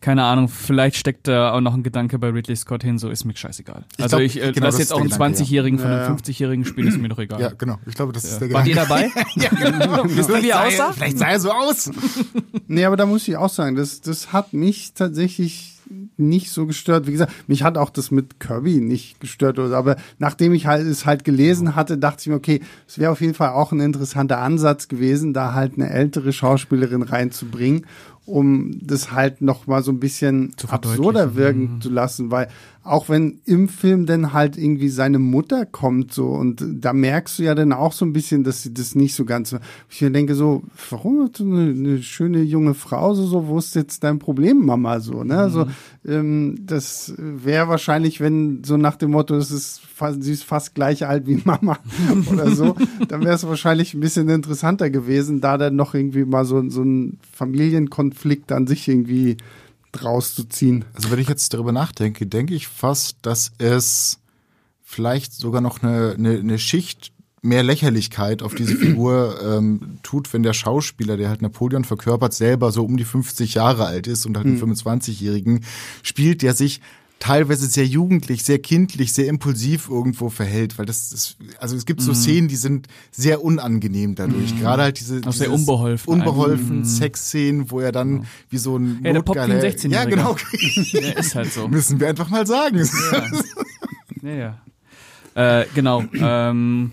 [0.00, 3.26] keine Ahnung, vielleicht steckt da auch noch ein Gedanke bei Ridley Scott hin, so ist
[3.26, 3.84] mir scheißegal.
[3.96, 5.44] Ich also glaub, ich äh, genau, lass das jetzt auch einen Gedanke, ja.
[5.44, 6.14] 20-Jährigen von einem Ja.
[6.14, 7.40] 50-Jährigen spielen, ist mir doch egal.
[7.40, 7.78] Ja, genau.
[7.86, 9.10] Ich glaube, das ist der Wart ihr Gedanke.
[9.14, 9.24] dabei?
[9.36, 10.04] ja, genau.
[10.06, 10.92] Wisst ihr, wie er aussah?
[10.92, 11.90] Vielleicht sah er so aus.
[12.72, 15.80] Nee, aber da muss ich auch sagen, das, das hat mich tatsächlich
[16.16, 17.08] nicht so gestört.
[17.08, 19.58] Wie gesagt, mich hat auch das mit Kirby nicht gestört.
[19.58, 23.10] Oder, aber nachdem ich halt es halt gelesen hatte, dachte ich mir, okay, es wäre
[23.10, 27.86] auf jeden Fall auch ein interessanter Ansatz gewesen, da halt eine ältere Schauspielerin reinzubringen,
[28.26, 32.48] um das halt noch mal so ein bisschen Zu absurder wirken zu lassen, weil
[32.82, 37.42] auch wenn im Film dann halt irgendwie seine Mutter kommt so und da merkst du
[37.42, 39.54] ja dann auch so ein bisschen, dass sie das nicht so ganz
[39.90, 44.02] ich denke so, warum so eine, eine schöne junge Frau so, so, wo ist jetzt
[44.02, 45.66] dein Problem, Mama, so, ne, also,
[46.06, 50.74] ähm, das wäre wahrscheinlich, wenn so nach dem Motto, es ist fast, sie ist fast
[50.74, 51.78] gleich alt wie Mama
[52.32, 52.76] oder so,
[53.08, 56.82] dann wäre es wahrscheinlich ein bisschen interessanter gewesen, da dann noch irgendwie mal so, so
[56.82, 59.36] ein Familienkonflikt an sich irgendwie
[59.92, 60.84] draus zu ziehen.
[60.94, 64.18] Also wenn ich jetzt darüber nachdenke, denke ich fast, dass es
[64.82, 70.42] vielleicht sogar noch eine, eine, eine Schicht mehr Lächerlichkeit auf diese Figur ähm, tut, wenn
[70.42, 74.36] der Schauspieler, der halt Napoleon verkörpert, selber so um die 50 Jahre alt ist und
[74.36, 75.64] halt einen 25-Jährigen
[76.02, 76.80] spielt, der sich
[77.20, 82.00] teilweise sehr jugendlich, sehr kindlich, sehr impulsiv irgendwo verhält, weil das ist, also es gibt
[82.00, 84.58] so Szenen, die sind sehr unangenehm dadurch.
[84.58, 86.88] Gerade halt diese Auch sehr unbeholfen unbeholfen eigentlich.
[86.88, 89.90] Sexszenen, wo er dann wie so ein Ja, der Notgeiler- 16-Jähriger.
[89.92, 90.36] Ja, genau.
[90.92, 91.68] Ja, ist halt so.
[91.68, 92.88] Müssen wir einfach mal sagen.
[94.22, 94.58] Ja,
[95.34, 95.60] ja.
[95.60, 96.04] Äh, genau.
[96.12, 96.92] Ähm,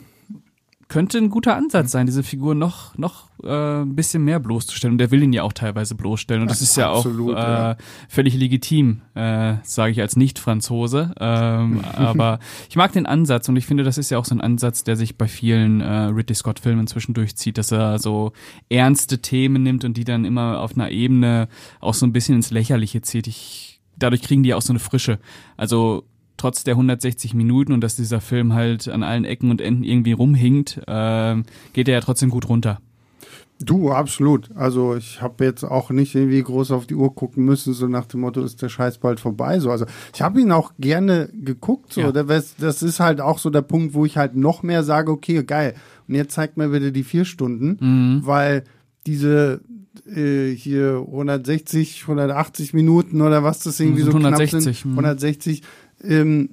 [0.88, 4.93] könnte ein guter Ansatz sein, diese Figur noch, noch äh, ein bisschen mehr bloßzustellen.
[4.93, 6.41] Und der will ihn ja auch teilweise bloßstellen.
[6.41, 7.78] Und das ist ja Absolut, auch äh, ja.
[8.10, 11.13] völlig legitim, äh, sage ich als Nicht-Franzose.
[11.19, 14.41] Ähm, aber ich mag den Ansatz und ich finde, das ist ja auch so ein
[14.41, 18.34] Ansatz, der sich bei vielen äh, Ridley Scott-Filmen zwischendurch zieht, dass er so
[18.69, 21.47] ernste Themen nimmt und die dann immer auf einer Ebene
[21.80, 23.28] auch so ein bisschen ins Lächerliche zieht.
[23.28, 25.19] Ich, dadurch kriegen die auch so eine Frische.
[25.58, 26.04] Also
[26.38, 30.13] trotz der 160 Minuten und dass dieser Film halt an allen Ecken und Enden irgendwie
[30.13, 32.80] rumhinkt, ähm, geht er ja trotzdem gut runter.
[33.60, 34.50] Du, absolut.
[34.56, 38.06] Also ich habe jetzt auch nicht irgendwie groß auf die Uhr gucken müssen, so nach
[38.06, 39.60] dem Motto, ist der Scheiß bald vorbei.
[39.60, 41.93] So, also ich habe ihn auch gerne geguckt.
[41.93, 42.12] So, Ja.
[42.12, 45.74] das, ist halt auch so der Punkt, wo ich halt noch mehr sage, okay, geil.
[46.08, 48.22] Und jetzt zeigt mir bitte die vier Stunden, Mhm.
[48.26, 48.63] weil
[49.08, 49.62] diese
[50.06, 54.86] äh, hier 160, 180 Minuten oder was das irgendwie Das so sind knapp 160, sind,
[54.91, 54.98] mhm.
[55.00, 55.63] 160,
[56.04, 56.50] ähm,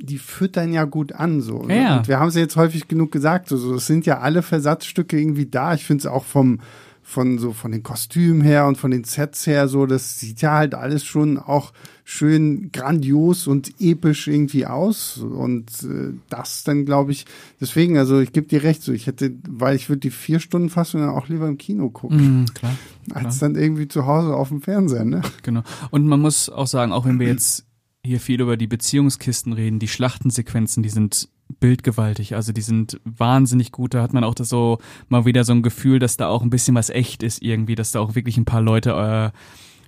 [0.00, 1.62] die füttern ja gut an so.
[1.62, 1.82] ne?
[1.82, 1.96] Ja.
[1.98, 4.42] Und wir haben es ja jetzt häufig genug gesagt, so, so es sind ja alle
[4.42, 5.74] Versatzstücke irgendwie da.
[5.74, 6.60] Ich finde es auch vom
[7.02, 10.52] von so von den Kostümen her und von den Sets her so, das sieht ja
[10.52, 11.72] halt alles schon auch
[12.04, 17.24] schön grandios und episch irgendwie aus und äh, das dann glaube ich
[17.62, 20.68] deswegen also ich gebe dir recht so ich hätte weil ich würde die vier Stunden
[20.68, 22.72] Fassung dann auch lieber im Kino gucken Mhm, klar.
[23.14, 25.62] als dann irgendwie zu Hause auf dem Fernseher ne Genau.
[25.90, 27.64] Und man muss auch sagen, auch wenn wir jetzt
[28.08, 31.28] hier viel über die Beziehungskisten reden, die Schlachtensequenzen, die sind
[31.60, 33.94] bildgewaltig, also die sind wahnsinnig gut.
[33.94, 36.50] Da hat man auch das so mal wieder so ein Gefühl, dass da auch ein
[36.50, 39.32] bisschen was echt ist irgendwie, dass da auch wirklich ein paar Leute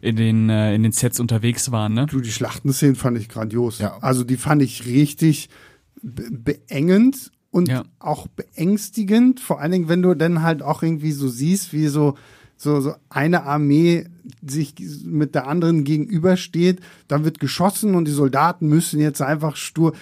[0.02, 2.06] äh, in den äh, in den Sets unterwegs waren, ne?
[2.06, 3.78] Du, die Schlachtenszenen fand ich grandios.
[3.78, 3.98] Ja.
[4.00, 5.50] Also die fand ich richtig
[6.02, 7.82] be beengend und Ja.
[7.98, 9.40] auch beängstigend.
[9.40, 12.14] Vor allen Dingen, wenn du dann halt auch irgendwie so siehst, wie so
[12.56, 14.04] so, so eine Armee
[14.46, 19.94] sich mit der anderen gegenübersteht, dann wird geschossen und die Soldaten müssen jetzt einfach stur.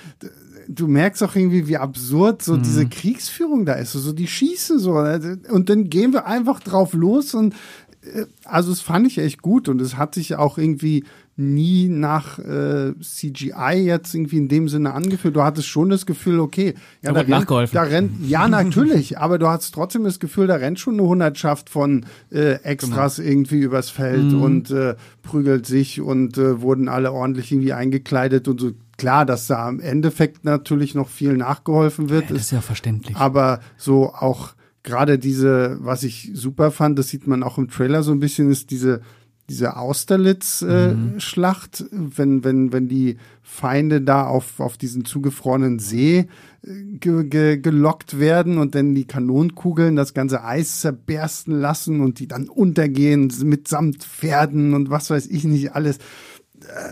[0.69, 3.93] Du merkst auch irgendwie, wie absurd so diese Kriegsführung da ist.
[3.93, 4.93] So, die schießen so.
[4.93, 7.55] Und dann gehen wir einfach drauf los und
[8.03, 11.05] äh, also es fand ich echt gut und es hat sich auch irgendwie
[11.41, 15.37] nie nach äh, CGI jetzt irgendwie in dem Sinne angefühlt.
[15.37, 17.75] Du hattest schon das Gefühl, okay, ja, Da da rennt, nachgeholfen.
[17.75, 21.71] da rennt, ja natürlich, aber du hattest trotzdem das Gefühl, da rennt schon eine Hundertschaft
[21.71, 27.53] von äh, Extras irgendwie übers Feld und äh, prügelt sich und äh, wurden alle ordentlich
[27.53, 28.73] irgendwie eingekleidet und so.
[28.97, 33.17] Klar, dass da im Endeffekt natürlich noch viel nachgeholfen wird, Ja, das ist ja verständlich.
[33.17, 38.03] aber so auch gerade diese, was ich super fand, das sieht man auch im Trailer
[38.03, 39.03] so ein bisschen, ist diese
[39.49, 46.29] diese Austerlitz-Schlacht, wenn, wenn, wenn die Feinde da auf, auf diesen zugefrorenen See
[46.63, 52.21] äh, ge, ge, gelockt werden und dann die Kanonenkugeln das ganze Eis zerbersten lassen und
[52.21, 55.99] die dann untergehen mitsamt Pferden und was weiß ich nicht alles.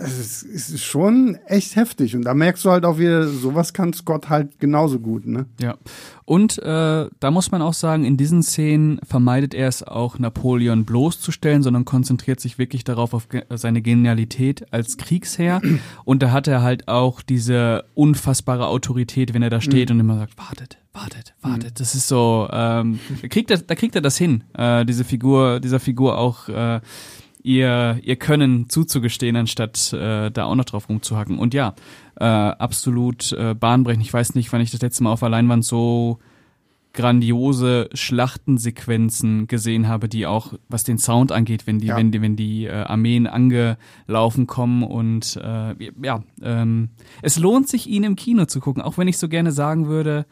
[0.03, 2.15] Es ist schon echt heftig.
[2.17, 5.47] Und da merkst du halt auch wieder, sowas kann Scott halt genauso gut, ne?
[5.61, 5.77] Ja.
[6.25, 10.85] Und äh, da muss man auch sagen, in diesen Szenen vermeidet er es auch, Napoleon
[10.85, 15.61] bloßzustellen, sondern konzentriert sich wirklich darauf, auf ge seine Genialität als Kriegsherr.
[16.05, 20.19] Und da hat er halt auch diese unfassbare Autorität, wenn er da steht und immer
[20.19, 21.81] sagt, wartet, wartet, wartet.
[21.81, 25.61] Das ist so, ähm, da, kriegt er, da kriegt er das hin, äh, diese Figur,
[25.61, 26.81] dieser Figur auch äh,
[27.47, 31.39] ihr, ihr Können zuzugestehen, anstatt äh, da auch noch drauf rumzuhacken.
[31.39, 31.75] Und ja,
[32.19, 34.05] äh, absolut äh, bahnbrechend.
[34.05, 36.19] Ich weiß nicht, wann ich das letzte Mal auf der Leinwand so
[36.93, 41.97] grandiose Schlachtensequenzen gesehen habe, die auch, was den Sound angeht, wenn die, Ja.
[41.97, 46.89] wenn die, wenn die äh, Armeen angelaufen kommen und äh, ja, ähm,
[47.23, 50.25] es lohnt sich, ihn im Kino zu gucken, auch wenn ich so gerne sagen würde,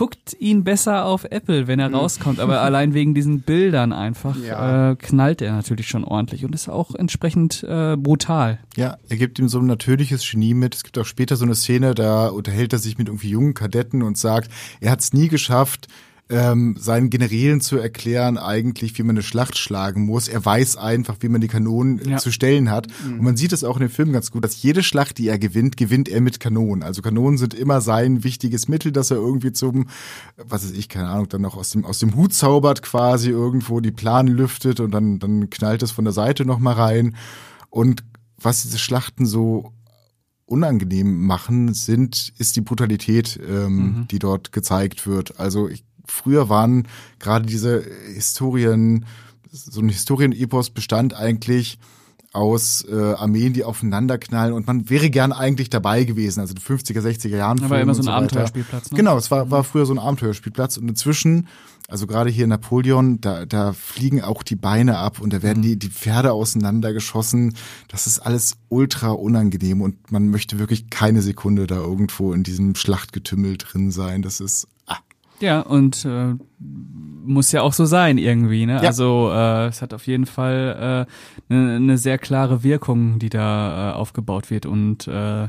[0.00, 4.92] guckt ihn besser auf Apple, wenn er rauskommt, aber allein wegen diesen Bildern einfach Ja.
[4.92, 8.60] äh, knallt er natürlich schon ordentlich und ist auch entsprechend äh, brutal.
[8.76, 10.74] Ja, er gibt ihm so ein natürliches Genie mit.
[10.74, 14.02] Es gibt auch später so eine Szene, da unterhält er sich mit irgendwie jungen Kadetten
[14.02, 15.88] und sagt, er hat es nie geschafft,
[16.30, 20.28] ähm, seinen Generälen zu erklären, eigentlich, wie man eine Schlacht schlagen muss.
[20.28, 22.18] Er weiß einfach, wie man die Kanonen Ja.
[22.18, 22.86] zu stellen hat.
[23.04, 25.38] Und man sieht es auch in dem Film ganz gut, dass jede Schlacht, die er
[25.40, 26.84] gewinnt, gewinnt er mit Kanonen.
[26.84, 29.88] Also Kanonen sind immer sein wichtiges Mittel, dass er irgendwie zum,
[30.36, 33.80] was weiß ich, keine Ahnung, dann noch aus dem, aus dem Hut zaubert quasi irgendwo,
[33.80, 37.16] die Planen lüftet und dann, dann knallt es von der Seite nochmal rein.
[37.70, 38.04] Und
[38.38, 39.72] was diese Schlachten so
[40.46, 45.38] unangenehm machen, sind, ist die Brutalität, ähm, die dort gezeigt wird.
[45.38, 49.06] Also ich, früher waren gerade diese Historien,
[49.50, 51.78] so ein Historienepos bestand eigentlich
[52.32, 56.60] aus äh, Armeen, die aufeinander knallen und man wäre gern eigentlich dabei gewesen, also in
[56.60, 57.58] den 50er, 60er Jahren.
[57.58, 58.16] Aber Filmen immer so ein weiter.
[58.16, 58.96] Abenteuerspielplatz, ne?
[58.96, 61.48] Genau, es war, war früher so ein Abenteuerspielplatz und inzwischen,
[61.88, 65.60] also gerade hier in Napoleon, da, da fliegen auch die Beine ab und da werden
[65.60, 67.56] die, die Pferde auseinandergeschossen.
[67.88, 72.76] Das ist alles ultra unangenehm und man möchte wirklich keine Sekunde da irgendwo in diesem
[72.76, 74.22] Schlachtgetümmel drin sein.
[74.22, 74.68] Das ist,
[75.40, 78.74] Ja, und äh, muss ja auch so sein irgendwie, ne?
[78.74, 78.80] Ja.
[78.88, 81.06] Also äh, es hat auf jeden Fall
[81.48, 85.48] äh, eine ne sehr klare Wirkung, die da äh, aufgebaut wird und äh, äh,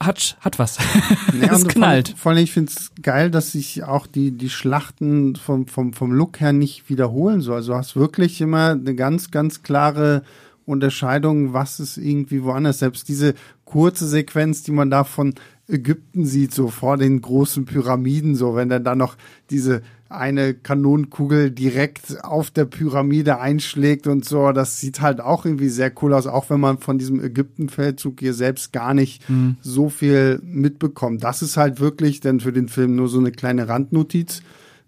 [0.00, 0.78] hat hat was.
[1.40, 2.08] Ja, es knallt.
[2.08, 5.92] Vor, vor allem, ich finde es geil, dass sich auch die, die Schlachten vom, vom,
[5.92, 7.56] vom Look her nicht wiederholen soll.
[7.56, 10.22] Also du hast wirklich immer eine ganz, ganz klare
[10.66, 12.78] Unterscheidung, was ist irgendwie woanders.
[12.78, 15.34] Selbst diese kurze Sequenz, die man da von
[15.72, 19.16] Ägypten sieht, so vor den großen Pyramiden, so wenn er dann noch
[19.50, 25.70] diese eine Kanonenkugel direkt auf der Pyramide einschlägt und so, das sieht halt auch irgendwie
[25.70, 29.22] sehr cool aus, auch wenn man von diesem Ägyptenfeldzug hier selbst gar nicht
[29.62, 31.24] so viel mitbekommt.
[31.24, 34.42] Das ist halt wirklich dann für den Film nur so eine kleine Randnotiz,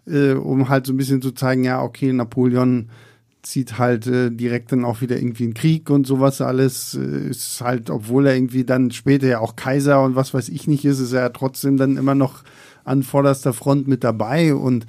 [0.07, 2.90] äh, um halt so ein bisschen zu zeigen, ja, okay, Napoleon
[3.44, 6.94] zieht halt äh, direkt dann auch wieder irgendwie einen Krieg und sowas alles.
[6.94, 10.66] Äh, ist halt, obwohl er irgendwie dann später ja auch Kaiser und was weiß ich
[10.66, 12.42] nicht ist, ist er ja trotzdem dann immer noch
[12.85, 14.54] an vorderster Front mit dabei.
[14.54, 14.87] Und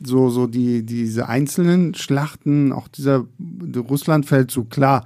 [0.00, 5.04] so, so die, diese einzelnen Schlachten, auch dieser der Russlandfeldzug, klar,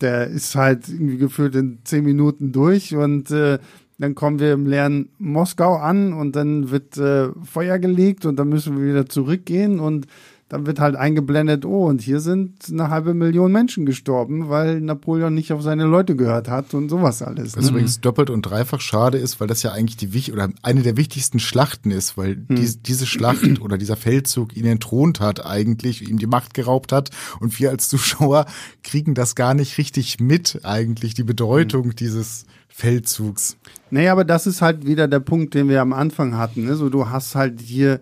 [0.00, 2.94] der ist halt irgendwie gefühlt in zehn Minuten durch.
[2.94, 3.58] Und äh,
[3.98, 8.48] dann kommen wir im leeren Moskau an und dann wird äh, Feuer gelegt und dann
[8.48, 9.80] müssen wir wieder zurückgehen.
[9.80, 10.06] Und
[10.48, 15.34] dann wird halt eingeblendet, oh, und hier sind eine halbe Million Menschen gestorben, weil Napoleon
[15.34, 17.54] nicht auf seine Leute gehört hat und sowas alles.
[17.56, 17.70] Was Ne?
[17.70, 20.96] übrigens doppelt und dreifach schade ist, weil das ja eigentlich die wich oder eine der
[20.96, 26.18] wichtigsten Schlachten ist, weil die, diese Schlacht oder dieser Feldzug ihn entthront hat eigentlich, ihm
[26.18, 28.46] die Macht geraubt hat und wir als Zuschauer
[28.82, 33.56] kriegen das gar nicht richtig mit eigentlich, die Bedeutung dieses Feldzugs.
[33.90, 36.64] Nee, aber das ist halt wieder der Punkt, den wir am Anfang hatten.
[36.64, 36.74] Ne?
[36.76, 38.00] So, du hast halt hier,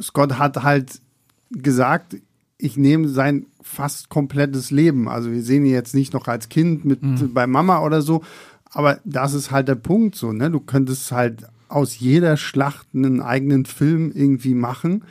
[0.00, 1.00] Scott hat halt
[1.50, 2.16] gesagt,
[2.58, 5.08] ich nehme sein fast komplettes Leben.
[5.08, 7.00] Also wir sehen ihn jetzt nicht noch als Kind mit
[7.32, 8.22] bei Mama oder so,
[8.70, 10.50] aber das ist halt der Punkt so, ne?
[10.50, 15.04] Du könntest halt aus jeder Schlacht einen eigenen Film irgendwie machen.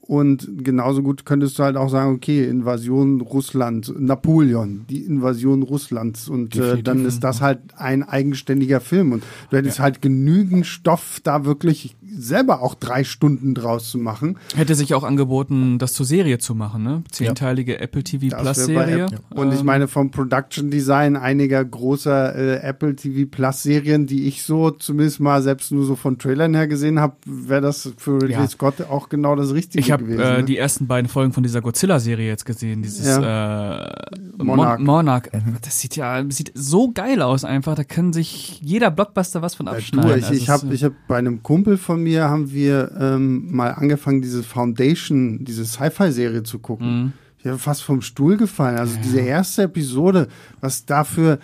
[0.00, 6.30] Und genauso gut könntest du halt auch sagen, okay, Invasion Russland, Napoleon, die Invasion Russlands.
[6.30, 9.12] Und äh, dann ist das halt ein eigenständiger Film.
[9.12, 14.36] Und du hättest halt genügend Stoff, da wirklich selber auch drei Stunden draus zu machen.
[14.54, 17.02] Hätte sich auch angeboten, das zur Serie zu machen, ne?
[17.10, 19.04] Zehnteilige Apple TV Das Plus Serie.
[19.04, 19.18] Apple.
[19.30, 24.26] Und ich Ähm, meine, vom Production Design einiger großer äh, Apple TV Plus Serien, die
[24.26, 28.14] ich so zumindest mal selbst nur so von Trailern her gesehen habe, wäre das für
[28.22, 28.48] Ridley Ja.
[28.48, 30.20] Scott auch genau das Richtige ich habe gewesen.
[30.20, 30.44] äh, ne?
[30.44, 34.78] die ersten beiden Folgen von dieser Godzilla-Serie jetzt gesehen, dieses äh, Monarch.
[34.78, 35.24] Mon Monarch.
[35.62, 37.74] Das sieht ja sieht so geil aus einfach.
[37.74, 40.10] Da kann sich jeder Blockbuster was von Ja, abschneiden.
[40.10, 42.92] du, ich, Also ich es- habe ich hab bei einem Kumpel von mir haben wir
[42.98, 47.02] ähm, mal angefangen, diese Foundation, diese Sci-Fi-Serie zu gucken.
[47.02, 47.12] Mhm.
[47.38, 48.78] Ich habe fast vom Stuhl gefallen.
[48.78, 50.28] Also diese erste Episode,
[50.60, 51.38] was dafür,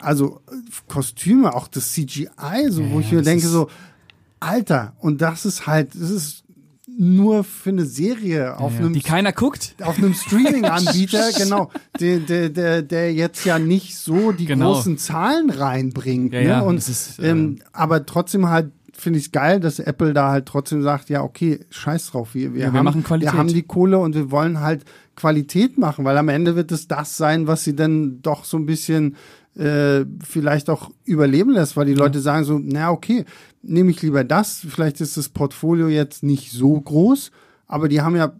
[0.00, 0.54] also äh,
[0.88, 2.28] Kostüme, auch das CGI,
[2.68, 3.68] so wo Ja, ich mir denke so,
[4.38, 6.44] Alter, und das ist halt, das ist
[6.98, 9.74] nur für eine Serie auf ja, einem die keiner guckt.
[9.82, 14.74] auf einem Streaming-Anbieter, genau, der, der, der, der jetzt ja nicht so die Genau.
[14.74, 16.32] großen Zahlen reinbringt.
[16.34, 16.46] Ja, ne?
[16.48, 20.30] ja, Und, ist, äh, ähm, aber trotzdem halt finde ich es geil, dass Apple da
[20.30, 23.32] halt trotzdem sagt, ja, okay, scheiß drauf, wir, wir, Ja, wir haben, machen Qualität.
[23.32, 24.84] wir haben die Kohle und wir wollen halt
[25.16, 28.66] Qualität machen, weil am Ende wird es das sein, was sie dann doch so ein
[28.66, 29.16] bisschen
[29.56, 33.24] äh, vielleicht auch überleben lässt, weil die Leute sagen so, na okay,
[33.62, 37.30] nehme ich lieber das, vielleicht ist das Portfolio jetzt nicht so groß,
[37.66, 38.32] aber die haben ja,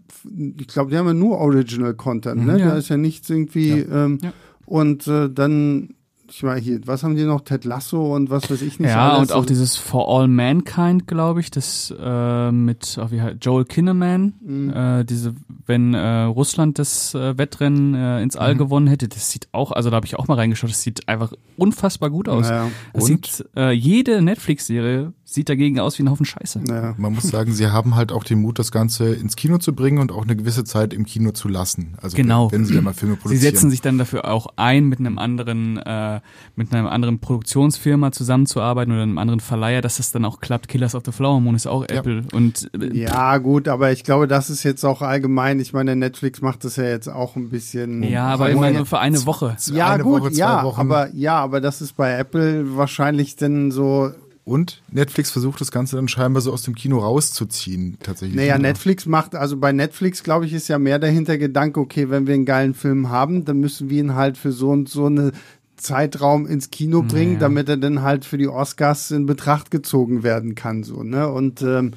[0.57, 2.59] ich glaube, die haben ja nur Original Content, ne?
[2.59, 2.69] Ja.
[2.69, 4.33] Da ist ja nichts irgendwie ähm, Ja.
[4.65, 5.89] und äh, dann
[6.31, 7.41] ich meine hier, was haben die noch?
[7.41, 8.89] Ted Lasso und was weiß ich nicht.
[8.89, 9.29] Ja, alles.
[9.31, 13.65] und auch dieses For All Mankind, glaube ich, das äh, mit oh, wie heißt, Joel
[13.65, 14.69] Kinnaman, Mhm.
[14.73, 15.33] äh, diese,
[15.65, 18.41] wenn äh, Russland das äh, Wettrennen äh, ins Mhm.
[18.41, 21.07] All gewonnen hätte, das sieht auch, also da habe ich auch mal reingeschaut, das sieht
[21.09, 22.49] einfach unfassbar gut aus.
[22.49, 23.25] Naja, Das Und?
[23.25, 26.59] sieht, äh, jede Netflix-Serie sieht dagegen aus wie ein Haufen Scheiße.
[26.65, 26.93] naja.
[26.97, 29.99] Man muss sagen, sie haben halt auch den Mut, das Ganze ins Kino zu bringen
[29.99, 31.95] und auch eine gewisse Zeit im Kino zu lassen.
[32.01, 32.51] Also Genau.
[32.51, 33.41] wenn sie dann mal Filme Sie produzieren.
[33.41, 36.19] setzen sich dann dafür auch ein, mit einem anderen, äh,
[36.55, 40.67] mit einer anderen Produktionsfirma zusammenzuarbeiten oder einem anderen Verleiher, dass das dann auch klappt.
[40.67, 41.97] Killers of the Flower Moon ist auch Ja.
[41.97, 45.59] Apple und äh, Ja, gut, aber ich glaube, das ist jetzt auch allgemein.
[45.59, 48.03] Ich meine, Netflix macht das ja jetzt auch ein bisschen.
[48.03, 49.55] ja, aber immer nur für eine Woche.
[49.73, 50.81] Ja, Eine gut, Woche, zwei ja, Wochen.
[50.81, 54.11] aber ja, aber das ist bei Apple wahrscheinlich dann so.
[54.43, 58.35] Und Netflix versucht das Ganze dann scheinbar so aus dem Kino rauszuziehen, tatsächlich.
[58.35, 62.25] Naja, Netflix macht, also bei Netflix, glaube ich, ist ja mehr dahinter Gedanke, okay, wenn
[62.25, 65.31] wir einen geilen Film haben, dann müssen wir ihn halt für so und so eine
[65.75, 67.39] Zeitraum ins Kino bringen, Naja.
[67.41, 71.27] damit er dann halt für die Oscars in Betracht gezogen werden kann, so, ne?
[71.31, 71.91] Und ähm,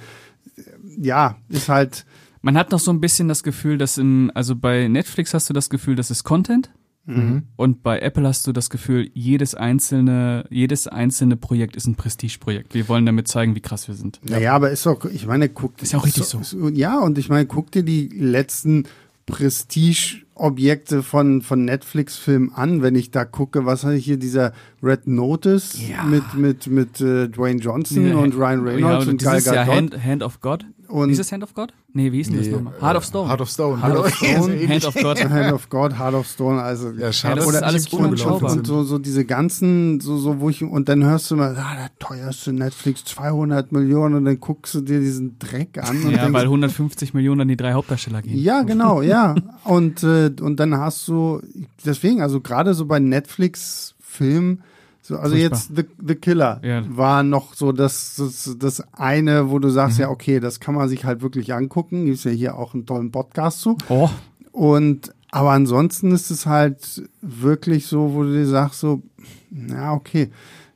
[0.98, 2.04] ja, ist halt.
[2.42, 5.54] Man hat noch so ein bisschen das Gefühl, dass im, also bei Netflix hast du
[5.54, 6.70] das Gefühl, das ist Content.
[7.06, 12.72] Und bei Apple hast du das Gefühl, jedes einzelne, jedes einzelne Projekt ist ein Prestigeprojekt.
[12.72, 14.20] Wir wollen damit zeigen, wie krass wir sind.
[14.26, 15.82] Naja, aber ist doch, ich meine, guck.
[15.82, 16.40] Ist ja auch richtig so.
[16.70, 18.84] Ja, und ich meine, guck dir die letzten
[19.26, 25.06] Prestige-Objekte von, von Netflix-Filmen an, wenn ich da gucke, was hatte ich hier, dieser Red
[25.06, 26.04] Notice Ja.
[26.04, 29.74] mit, mit, mit äh, Dwayne Johnson und Ryan Reynolds ja, und Gal dieses ja Gadot.
[29.74, 30.64] Hand, Hand of God.
[30.88, 31.72] Und- ist das Hand of God?
[31.92, 32.74] Nee, wie ist denn das Nee, nochmal?
[32.80, 33.28] Heart of äh, Stone.
[33.30, 33.82] Heart of Stone.
[33.82, 34.14] Heart of.
[34.14, 34.68] Stone.
[34.68, 35.24] Hand of God.
[35.30, 38.52] Hand of God, Heart of Stone, also Ja, schade, Ja, das ist alles unschaubar.
[38.52, 41.74] und so, so diese ganzen, so, so, wo ich, und dann hörst du mal, ah,
[41.76, 46.18] der teuerste Netflix, 200 Millionen, und dann guckst du dir diesen Dreck an und Ja,
[46.18, 48.36] denkst, weil 150 Millionen an die drei Hauptdarsteller gehen.
[48.38, 49.34] Ja, genau, ja.
[49.64, 51.40] Und, äh, und dann hast du,
[51.84, 54.62] deswegen, also gerade so bei Netflix-Filmen,
[55.06, 55.58] so, also Furchtbar.
[55.58, 56.82] jetzt The, The Killer Ja.
[56.88, 60.02] war noch so das, das, das eine, wo du sagst, Mhm.
[60.02, 62.06] ja, okay, das kann man sich halt wirklich angucken.
[62.06, 63.76] Gibt's ja hier auch einen tollen Podcast zu.
[63.90, 64.08] Oh,
[64.50, 69.02] Und, aber ansonsten ist es halt wirklich so, wo du dir sagst, so,
[69.50, 70.30] na, okay,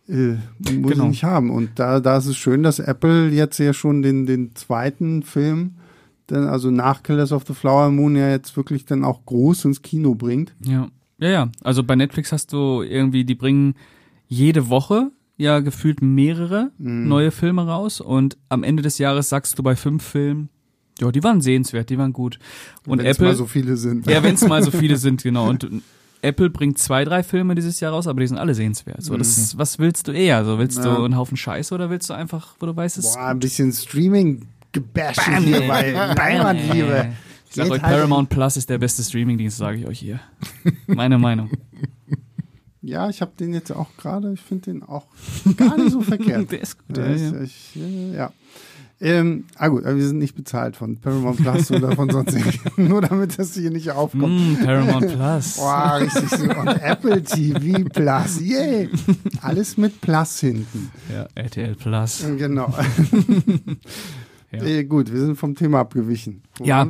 [0.09, 1.05] äh, muss Genau.
[1.05, 1.51] ich nicht haben.
[1.51, 5.77] Und da, da ist es schön, dass Apple jetzt ja schon den, den zweiten Film
[6.27, 9.81] dann also nach Killers of the Flower Moon ja jetzt wirklich dann auch groß ins
[9.81, 10.55] Kino bringt.
[10.63, 10.89] Ja.
[11.19, 11.49] Ja, ja.
[11.65, 13.75] Also bei Netflix hast du irgendwie, die bringen
[14.29, 17.09] jede Woche ja gefühlt mehrere Mhm.
[17.09, 20.49] neue Filme raus und am Ende des Jahres sagst du bei fünf Filmen,
[21.01, 22.39] ja, die waren sehenswert, die waren gut.
[22.87, 24.07] Und Wenn's Apple, mal so viele sind.
[24.07, 25.49] ja, wenn es mal so viele sind, genau.
[25.49, 25.69] Und
[26.23, 29.01] Apple bringt zwei, drei Filme dieses Jahr raus, aber die sind alle sehenswert.
[29.05, 30.45] So, das, was willst du eher?
[30.45, 30.85] So, willst Mhm.
[30.87, 30.97] Ja.
[30.97, 33.39] du einen Haufen Scheiße oder willst du einfach, wo du weißt, es ist Boah, ein
[33.39, 37.13] bisschen Streaming gebasht hier bei Heimatliebe.
[37.49, 40.19] Ich sag Geht euch, halt- Paramount Plus ist der beste Streamingdienst, sage ich euch hier.
[40.89, 41.51] Meine Meinung.
[42.89, 45.05] Ja, ich habe den jetzt auch gerade, ich finde den auch
[45.59, 46.51] gar nicht so verkehrt.
[46.51, 47.75] Der ist gut, Ja, ja, ich,
[48.15, 48.27] ja.
[48.27, 48.31] äh.
[49.01, 52.79] Ähm, ah gut, aber wir sind nicht bezahlt von Paramount Plus oder von sonst irgendwas.
[52.79, 54.59] Nur damit das hier nicht aufkommt.
[54.61, 55.57] Mm, Paramount Plus.
[55.57, 56.45] Boah, richtig so.
[56.45, 58.89] Und Apple TV Plus, yay.
[59.43, 60.91] Alles mit Plus hinten.
[61.13, 62.25] Ja, RTL Plus.
[62.39, 62.75] Genau.
[64.51, 64.63] Ja.
[64.63, 66.43] Äh, gut, wir sind vom Thema abgewichen.
[66.57, 66.89] Wo Ja.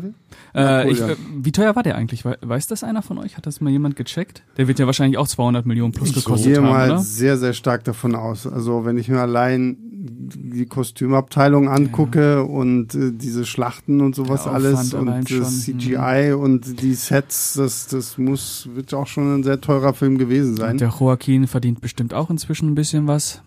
[0.55, 2.25] Äh, ich, äh, wie teuer war der eigentlich?
[2.25, 3.37] We- Weiß das einer von euch?
[3.37, 4.45] Hat das mal jemand gecheckt?
[4.57, 6.99] Der wird ja wahrscheinlich auch 200 Millionen plus Ich gekostet gehe haben, mal oder?
[7.01, 8.47] sehr, sehr stark davon aus.
[8.47, 14.95] Also wenn ich mir allein die Kostümabteilung angucke und äh, diese Schlachten und sowas alles
[14.95, 15.63] und das.
[15.63, 20.57] CGI und die Sets, das, das muss, wird auch schon ein sehr teurer Film gewesen
[20.57, 20.73] sein.
[20.73, 23.43] Und der Joaquin verdient bestimmt auch inzwischen ein bisschen was.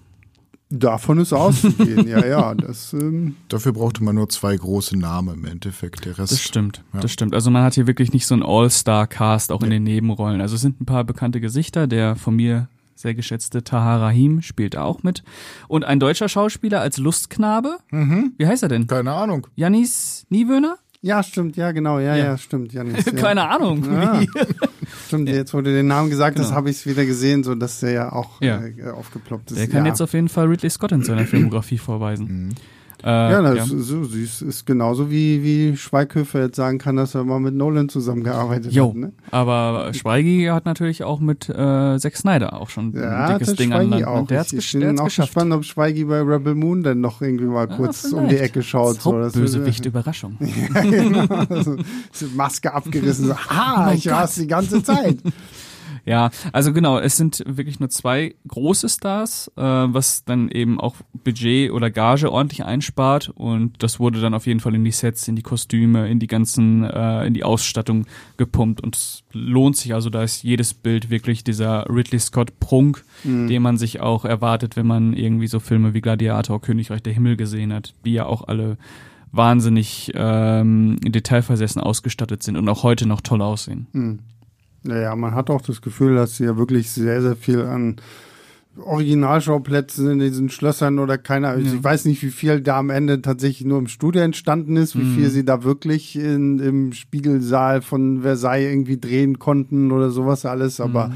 [0.74, 2.56] Davon ist auszugehen, ja, ja.
[2.56, 6.06] Das, ähm, Dafür brauchte man nur zwei große Namen im Endeffekt.
[6.06, 6.32] Der Rest.
[6.32, 7.02] Das stimmt, Ja.
[7.02, 7.36] das stimmt.
[7.36, 10.40] Also man hat hier wirklich nicht so einen All-Star-Cast auch in den Nebenrollen.
[10.42, 11.88] Also es sind ein paar bekannte Gesichter.
[11.88, 15.24] Der von mir sehr geschätzte Tahar Rahim spielt auch mit.
[15.68, 17.78] Und ein deutscher Schauspieler als Lustknabe.
[17.92, 18.34] Mhm.
[18.38, 18.88] Wie heißt er denn?
[18.88, 19.48] Keine Ahnung.
[19.56, 20.78] Janis Niewöhner?
[21.04, 22.38] ja, stimmt, ja, genau, ja, ja, Ja.
[22.38, 23.06] stimmt, Janis.
[23.08, 23.12] Ja.
[23.14, 23.84] Keine Ahnung.
[23.90, 24.22] Ah.
[25.12, 26.56] Stimmt, jetzt, wo du den Namen gesagt hast, Genau.
[26.58, 28.62] habe ich es wieder gesehen, so dass der ja auch Ja.
[28.62, 29.58] Äh, aufgeploppt ist.
[29.60, 29.92] Der kann ja.
[29.92, 32.26] jetzt auf jeden Fall Ridley Scott in seiner Filmografie vorweisen.
[32.48, 32.50] Mhm.
[33.04, 33.64] Äh, Ja, das ja.
[33.64, 37.56] Ist, so, sie ist, genauso wie, wie Schweighöfer jetzt sagen kann, dass er mal mit
[37.56, 38.96] Nolan zusammengearbeitet Jo, hat.
[38.96, 39.12] Ne?
[39.32, 43.74] aber Schweigi hat natürlich auch mit äh, Zack Snyder auch schon Ja, ein dickes Ding
[43.74, 44.08] an Schweigi Land.
[44.08, 44.20] auch.
[44.20, 45.30] Und der ich hat's ich der bin auch geschafft.
[45.30, 48.32] gespannt, ob Schweigi bei Rebel Moon dann noch irgendwie mal Ja, kurz um vielleicht.
[48.32, 49.02] die Ecke schaut.
[49.02, 50.38] So, das Hauptbösewicht würde- Überraschung.
[50.40, 51.26] ja, genau.
[51.50, 51.76] Also,
[52.36, 53.26] Maske abgerissen.
[53.28, 55.18] So, ah, mein ich war's die ganze Zeit.
[56.06, 60.96] Ja, also genau, es sind wirklich nur zwei große Stars, äh, was dann eben auch
[61.24, 65.28] Budget oder Gage ordentlich einspart und das wurde dann auf jeden Fall in die Sets,
[65.28, 68.06] in die Kostüme, in die ganzen, äh, in die Ausstattung
[68.38, 73.04] gepumpt und es lohnt sich also, da ist jedes Bild wirklich dieser Ridley Scott Prunk,
[73.24, 77.38] den man sich auch erwartet, wenn man irgendwie so Filme wie Gladiator, Königreich der Himmel
[77.38, 78.78] gesehen hat, die ja auch alle
[79.32, 83.88] wahnsinnig ähm, detailversessen ausgestattet sind und auch heute noch toll aussehen.
[83.94, 84.20] Hm.
[84.84, 87.98] Naja, man hat auch das Gefühl, dass sie ja wirklich sehr, sehr viel an
[88.86, 91.74] Originalschauplätzen in diesen Schlössern oder keiner, also Ja.
[91.74, 95.04] ich weiß nicht, wie viel da am Ende tatsächlich nur im Studio entstanden ist, wie
[95.04, 100.80] viel sie da wirklich in, im Spiegelsaal von Versailles irgendwie drehen konnten oder sowas alles,
[100.80, 101.12] aber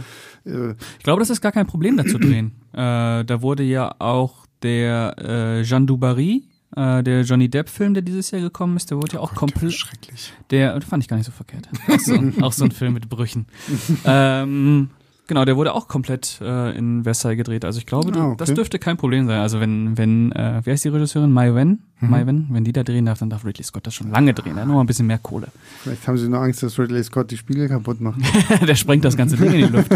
[0.46, 2.52] äh, Ich glaube, das ist gar kein Problem, da zu drehen.
[2.74, 5.16] äh, da wurde ja auch der
[5.60, 6.44] äh, Jean Dubarry,
[6.76, 9.74] äh, der Johnny Depp-Film, der dieses Jahr gekommen ist, der wurde ja auch komplett.
[9.74, 10.34] Schrecklich.
[10.52, 11.68] Der fand ich gar nicht so verkehrt.
[11.88, 13.46] Auch so, auch so ein Film mit Brüchen.
[14.06, 14.90] ähm,
[15.28, 17.66] genau, der wurde auch komplett äh, in Versailles gedreht.
[17.66, 18.36] Also ich glaube, Ah, okay.
[18.38, 19.40] das dürfte kein Problem sein.
[19.40, 21.32] Also wenn, wenn, äh, wie heißt die Regisseurin?
[21.32, 21.80] Mai Wen?
[22.02, 22.48] Mai Wen?
[22.52, 24.56] Wenn die da drehen darf, dann darf Ridley Scott das schon lange drehen.
[24.58, 25.48] Hat noch mal ein bisschen mehr Kohle.
[25.82, 28.20] vielleicht haben sie nur Angst, dass Ridley Scott die Spiegel kaputt macht.
[28.68, 29.92] der sprengt das ganze Ding in die Luft.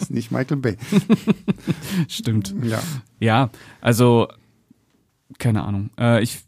[0.00, 0.76] ist nicht Michael Bay.
[2.08, 2.54] Stimmt.
[2.62, 2.80] Ja.
[3.20, 4.28] Ja, also
[5.38, 5.90] keine Ahnung.
[5.98, 6.40] Äh, ich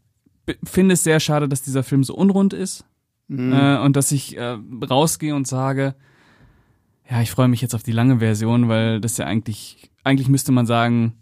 [0.64, 2.84] finde es sehr schade, dass dieser Film so unrund ist
[3.28, 3.52] Mhm.
[3.52, 4.56] äh, und dass ich äh,
[4.88, 5.94] rausgehe und sage,
[7.10, 10.52] ja, ich freue mich jetzt auf die lange Version, weil das ja eigentlich, eigentlich müsste
[10.52, 11.14] man sagen,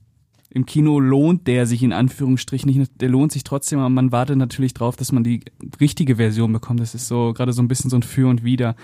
[0.50, 4.36] im Kino lohnt der sich in Anführungsstrichen nicht, der lohnt sich trotzdem, aber man wartet
[4.36, 5.40] natürlich drauf, dass man die
[5.80, 6.78] richtige Version bekommt.
[6.80, 8.76] Das ist so gerade so ein bisschen so ein Für und Wider,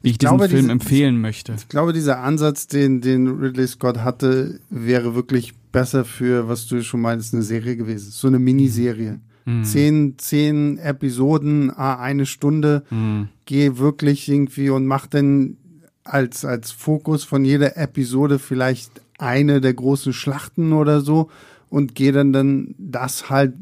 [0.00, 1.54] wie ich, Ich diesen glaube, Film diese- empfehlen möchte.
[1.58, 6.82] Ich glaube, dieser Ansatz, den, den Ridley Scott hatte, wäre wirklich besser für, was du
[6.82, 8.10] schon meinst, eine Serie gewesen.
[8.10, 9.20] So eine Miniserie.
[9.44, 9.64] Mhm.
[9.64, 12.84] Zehn, zehn Episoden, ah, eine Stunde.
[12.90, 13.28] Mhm.
[13.46, 15.56] Geh wirklich irgendwie und mach dann
[16.04, 21.30] als, als Fokus von jeder Episode vielleicht eine der großen Schlachten oder so
[21.68, 23.54] und geh dann dann das halt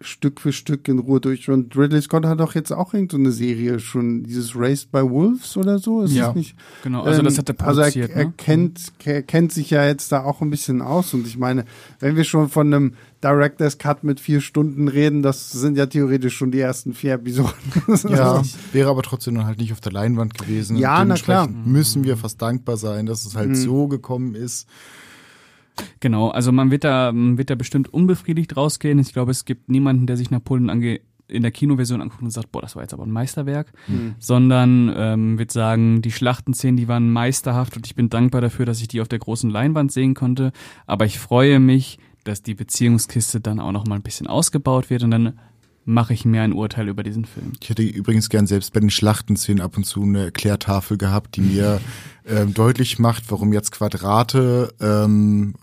[0.00, 1.48] Stück für Stück in Ruhe durch.
[1.50, 5.00] Und Ridley Scott hat doch jetzt auch irgendeine so eine Serie schon, dieses Raised by
[5.02, 6.26] Wolves oder so, ist Ja.
[6.28, 6.54] das nicht?
[6.84, 8.10] Genau, also das Ähm, hat er also produziert.
[8.10, 8.32] er, er ne?
[8.36, 11.64] kennt, er kennt sich ja jetzt da auch ein bisschen aus und ich meine,
[11.98, 12.92] wenn wir schon von einem
[13.24, 17.52] Director's Cut mit vier Stunden reden, das sind ja theoretisch schon die ersten vier Episoden.
[18.08, 18.42] Ja,
[18.72, 20.76] wäre aber trotzdem dann halt nicht auf der Leinwand gewesen.
[20.76, 21.46] Ja, na klar.
[21.48, 24.68] Dementsprechend Müssen wir fast dankbar sein, dass es halt so gekommen ist.
[26.00, 28.98] Genau, also man wird da, wird da bestimmt unbefriedigt rausgehen.
[28.98, 32.50] Ich glaube, es gibt niemanden, der sich Napoleon ange in der Kinoversion anguckt und sagt,
[32.52, 34.14] boah, das war jetzt aber ein Meisterwerk, mhm.
[34.18, 38.80] sondern ähm, wird sagen, die Schlachtenszenen, die waren meisterhaft und ich bin dankbar dafür, dass
[38.80, 40.52] ich die auf der großen Leinwand sehen konnte.
[40.86, 45.02] Aber ich freue mich, dass die Beziehungskiste dann auch noch mal ein bisschen ausgebaut wird
[45.02, 45.38] und dann
[45.88, 47.52] mache ich mir ein Urteil über diesen Film.
[47.62, 51.40] Ich hätte übrigens gern selbst bei den Schlachtenszenen ab und zu eine Erklärtafel gehabt, die
[51.40, 51.80] mir
[52.26, 55.54] ähm, deutlich macht, warum jetzt Quadrate ähm,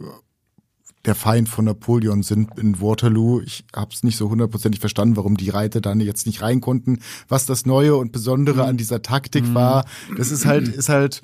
[1.06, 3.42] der Feind von Napoleon sind in Waterloo.
[3.42, 7.00] Ich habe es nicht so hundertprozentig verstanden, warum die Reiter dann jetzt nicht rein konnten.
[7.28, 8.70] Was das Neue und Besondere mhm.
[8.70, 9.54] an dieser Taktik mhm.
[9.54, 9.86] war,
[10.18, 11.22] das ist halt, ist halt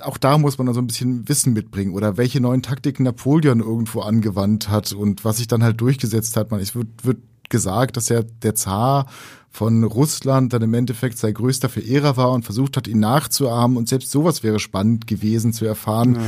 [0.00, 3.60] auch da muss man dann so ein bisschen Wissen mitbringen oder welche neuen Taktiken Napoleon
[3.60, 6.50] irgendwo angewandt hat und was sich dann halt durchgesetzt hat.
[6.50, 7.18] Man, es wird, wird
[7.50, 9.06] gesagt, dass er der Zar
[9.54, 13.76] von Russland dann im Endeffekt sein größter Verehrer war und versucht hat, ihn nachzuahmen.
[13.76, 16.20] Und selbst sowas wäre spannend gewesen zu erfahren, ja.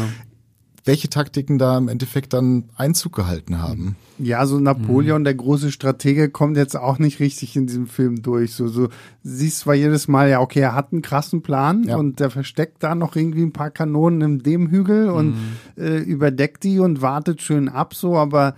[0.85, 3.97] welche Taktiken da im Endeffekt dann Einzug gehalten haben.
[4.19, 5.25] Ja, so Napoleon, mhm.
[5.25, 8.55] der große Stratege, kommt jetzt auch nicht richtig in diesem Film durch.
[8.55, 8.89] So, so
[9.25, 11.97] siehst zwar jedes Mal, ja, okay, er hat einen krassen Plan ja.
[11.97, 15.83] und der versteckt da noch irgendwie ein paar Kanonen im dem Hügel und mhm.
[15.83, 18.55] äh, überdeckt die und wartet schön ab, so, aber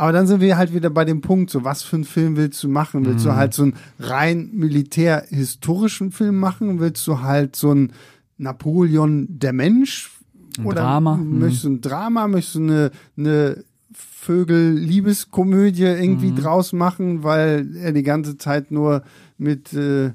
[0.00, 2.64] aber dann sind wir halt wieder bei dem Punkt, so was für einen Film willst
[2.64, 3.04] du machen?
[3.04, 3.28] Willst mhm.
[3.28, 6.80] du halt so einen rein militär-historischen Film machen?
[6.80, 7.92] Willst du halt so ein
[8.38, 10.10] Napoleon der Mensch?
[10.56, 11.16] Ein Oder Drama.
[11.18, 12.28] möchtest du ein Drama?
[12.28, 16.36] Möchtest du eine, eine Vögel-Liebeskomödie irgendwie mhm.
[16.36, 19.02] draus machen, weil er die ganze Zeit nur
[19.36, 20.12] mit äh,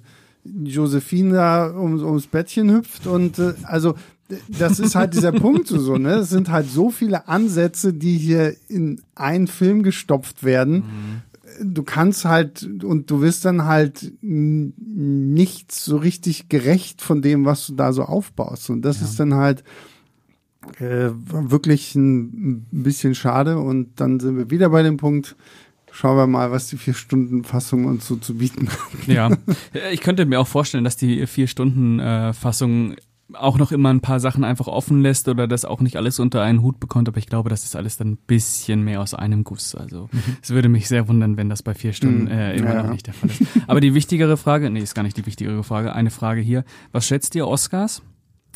[0.63, 3.93] Josephine da um, ums Bettchen hüpft und äh, also
[4.47, 6.15] das ist halt dieser Punkt so, ne?
[6.15, 10.75] Es sind halt so viele Ansätze, die hier in einen Film gestopft werden.
[11.59, 11.73] Mhm.
[11.73, 17.67] Du kannst halt und du wirst dann halt nicht so richtig gerecht von dem, was
[17.67, 18.69] du da so aufbaust.
[18.69, 19.05] Und das ja.
[19.05, 19.63] ist dann halt
[20.79, 23.59] äh, wirklich ein, ein bisschen schade.
[23.59, 25.35] Und dann sind wir wieder bei dem Punkt,
[25.91, 29.07] schauen wir mal, was die Vier-Stunden-Fassung uns so zu bieten hat.
[29.07, 29.29] Ja,
[29.91, 32.95] ich könnte mir auch vorstellen, dass die Vier-Stunden-Fassung
[33.33, 36.41] auch noch immer ein paar Sachen einfach offen lässt oder das auch nicht alles unter
[36.43, 39.43] einen Hut bekommt, aber ich glaube, das ist alles dann ein bisschen mehr aus einem
[39.43, 39.73] Guss.
[39.73, 40.37] Also mhm.
[40.41, 42.31] es würde mich sehr wundern, wenn das bei vier Stunden mhm.
[42.31, 42.83] äh, immer ja.
[42.83, 43.41] noch nicht der Fall ist.
[43.67, 46.63] Aber die wichtigere Frage, nee, ist gar nicht die wichtigere Frage, eine Frage hier.
[46.91, 48.03] Was schätzt ihr Oscars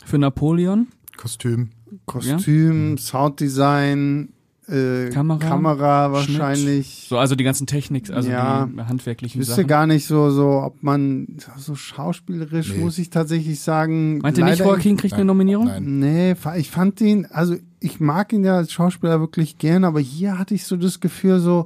[0.06, 0.88] für Napoleon?
[1.18, 1.72] Kostüm.
[2.06, 2.98] Kostüm, ja.
[2.98, 4.30] Sounddesign,
[4.70, 6.88] äh, Kamera, Kamera wahrscheinlich.
[6.88, 7.10] Schnitt.
[7.10, 10.62] So, also die ganzen Technik, also ja, die handwerklichen ich wüsste gar nicht so, so,
[10.62, 12.80] ob man so schauspielerisch, nee.
[12.80, 14.20] muss ich tatsächlich sagen.
[14.20, 15.66] Meint ihr nicht, Joaquin kriegt eine Nominierung?
[15.66, 16.00] Nein.
[16.00, 20.38] Nee, ich fand ihn, also ich mag ihn ja als Schauspieler wirklich gern, aber hier
[20.38, 21.66] hatte ich so das Gefühl, so,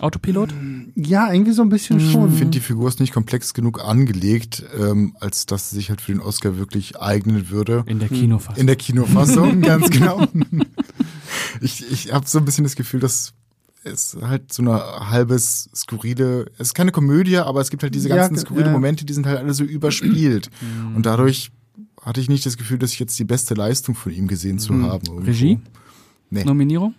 [0.00, 0.52] Autopilot?
[0.96, 2.10] Ja, irgendwie so ein bisschen mhm.
[2.10, 2.32] schon.
[2.32, 6.00] Ich finde, die Figur ist nicht komplex genug angelegt, ähm, als dass sie sich halt
[6.00, 7.84] für den Oscar wirklich eignen würde.
[7.86, 8.60] In der Kinofassung.
[8.60, 10.26] In der Kinofassung, ganz genau.
[11.60, 13.34] ich ich habe so ein bisschen das Gefühl, dass
[13.84, 18.08] es halt so eine halbes skurrile, es ist keine Komödie, aber es gibt halt diese
[18.08, 18.72] ganzen ja, skurrile ja.
[18.72, 20.50] Momente, die sind halt alle so überspielt.
[20.60, 20.96] Mhm.
[20.96, 21.52] Und dadurch
[22.02, 24.72] hatte ich nicht das Gefühl, dass ich jetzt die beste Leistung von ihm gesehen zu
[24.72, 24.86] mhm.
[24.86, 25.06] haben.
[25.06, 25.26] Irgendwo.
[25.26, 25.58] Regie?
[26.30, 26.44] Nee.
[26.44, 26.94] Nominierung?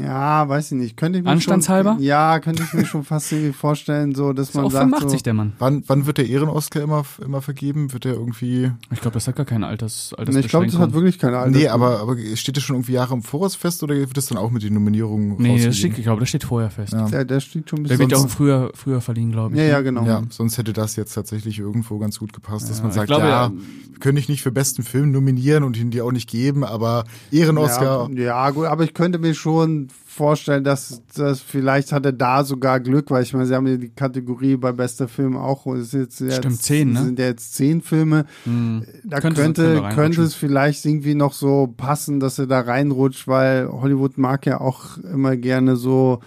[0.00, 0.96] Ja, weiß ich nicht.
[0.96, 1.94] Könnte ich mir Anstandshalber?
[1.94, 4.84] Schon, ja, könnte ich mir schon fast irgendwie vorstellen, so, dass man auch sagt.
[4.84, 5.52] 85 so, der Mann.
[5.58, 7.92] Wann, wann wird der Ehren-Oscar immer, immer vergeben?
[7.92, 8.70] Wird der irgendwie.
[8.90, 11.38] Ich glaube, das hat gar keine Alters, Alters nee, Ich glaube, das hat wirklich keine
[11.38, 11.56] Alters.
[11.56, 14.38] Nee, aber, aber steht das schon irgendwie Jahre im Voraus fest oder wird das dann
[14.38, 16.92] auch mit den Nominierungen Nee, das steht, ich glaube, das steht vorher fest.
[16.92, 17.08] Ja.
[17.08, 17.98] Der, der steht schon ein bisschen.
[17.98, 19.60] Der wird auch früher, früher verliehen, glaube ich.
[19.60, 19.84] Ja, ja, ne?
[19.84, 20.04] genau.
[20.04, 23.26] Ja, sonst hätte das jetzt tatsächlich irgendwo ganz gut gepasst, ja, dass man sagt, glaube,
[23.26, 23.52] ja,
[24.00, 28.10] könnte ich nicht für besten Film nominieren und ihn dir auch nicht geben, aber Ehren-Oscar.
[28.12, 32.44] Ja, ja, gut, aber ich könnte mir schon vorstellen, dass das vielleicht hat er da
[32.44, 35.66] sogar Glück, weil ich meine, sie haben ja die Kategorie bei bester Film auch.
[35.74, 37.04] Ist jetzt, Stimmt, zehn, ne?
[37.04, 38.26] Sind ja jetzt zehn Filme.
[38.44, 38.84] Mhm.
[39.04, 43.68] Da könnte, könnte, könnte es vielleicht irgendwie noch so passen, dass er da reinrutscht, weil
[43.68, 46.20] Hollywood mag ja auch immer gerne so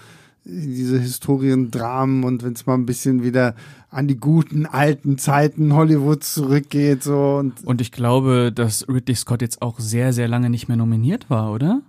[0.46, 3.56] diese Historiendramen und wenn es mal ein bisschen wieder
[3.90, 9.42] an die guten alten Zeiten Hollywoods zurückgeht so und und ich glaube, dass Ridley Scott
[9.42, 11.82] jetzt auch sehr sehr lange nicht mehr nominiert war, oder?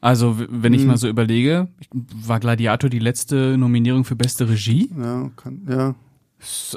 [0.00, 0.88] Also, wenn ich hm.
[0.88, 4.90] mal so überlege, war Gladiator die letzte Nominierung für beste Regie?
[4.96, 5.94] Ja, kann, ja.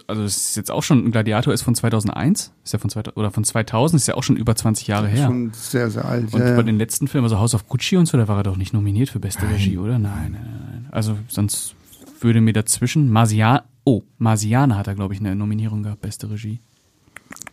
[0.07, 3.31] Also, es ist jetzt auch schon, Gladiator ist von 2001, ist ja von 2000, oder
[3.31, 5.27] von 2000, ist ja auch schon über 20 Jahre her.
[5.27, 6.33] Schon sehr, sehr alt.
[6.33, 8.43] Und ja, bei den letzten Filmen, also House of Gucci und so, da war er
[8.43, 9.53] doch nicht nominiert für beste nein.
[9.53, 9.99] Regie, oder?
[9.99, 10.87] Nein, nein, nein.
[10.91, 11.75] Also, sonst
[12.19, 16.59] würde mir dazwischen, Marsian, oh, Marsiana hat er, glaube ich, eine Nominierung gehabt, beste Regie.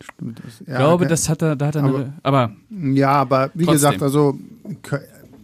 [0.00, 0.42] Stimmt.
[0.44, 2.52] Das, ja, ich glaube, das hat er, da hat er aber, eine, aber.
[2.70, 3.72] Ja, aber wie trotzdem.
[3.72, 4.36] gesagt, also,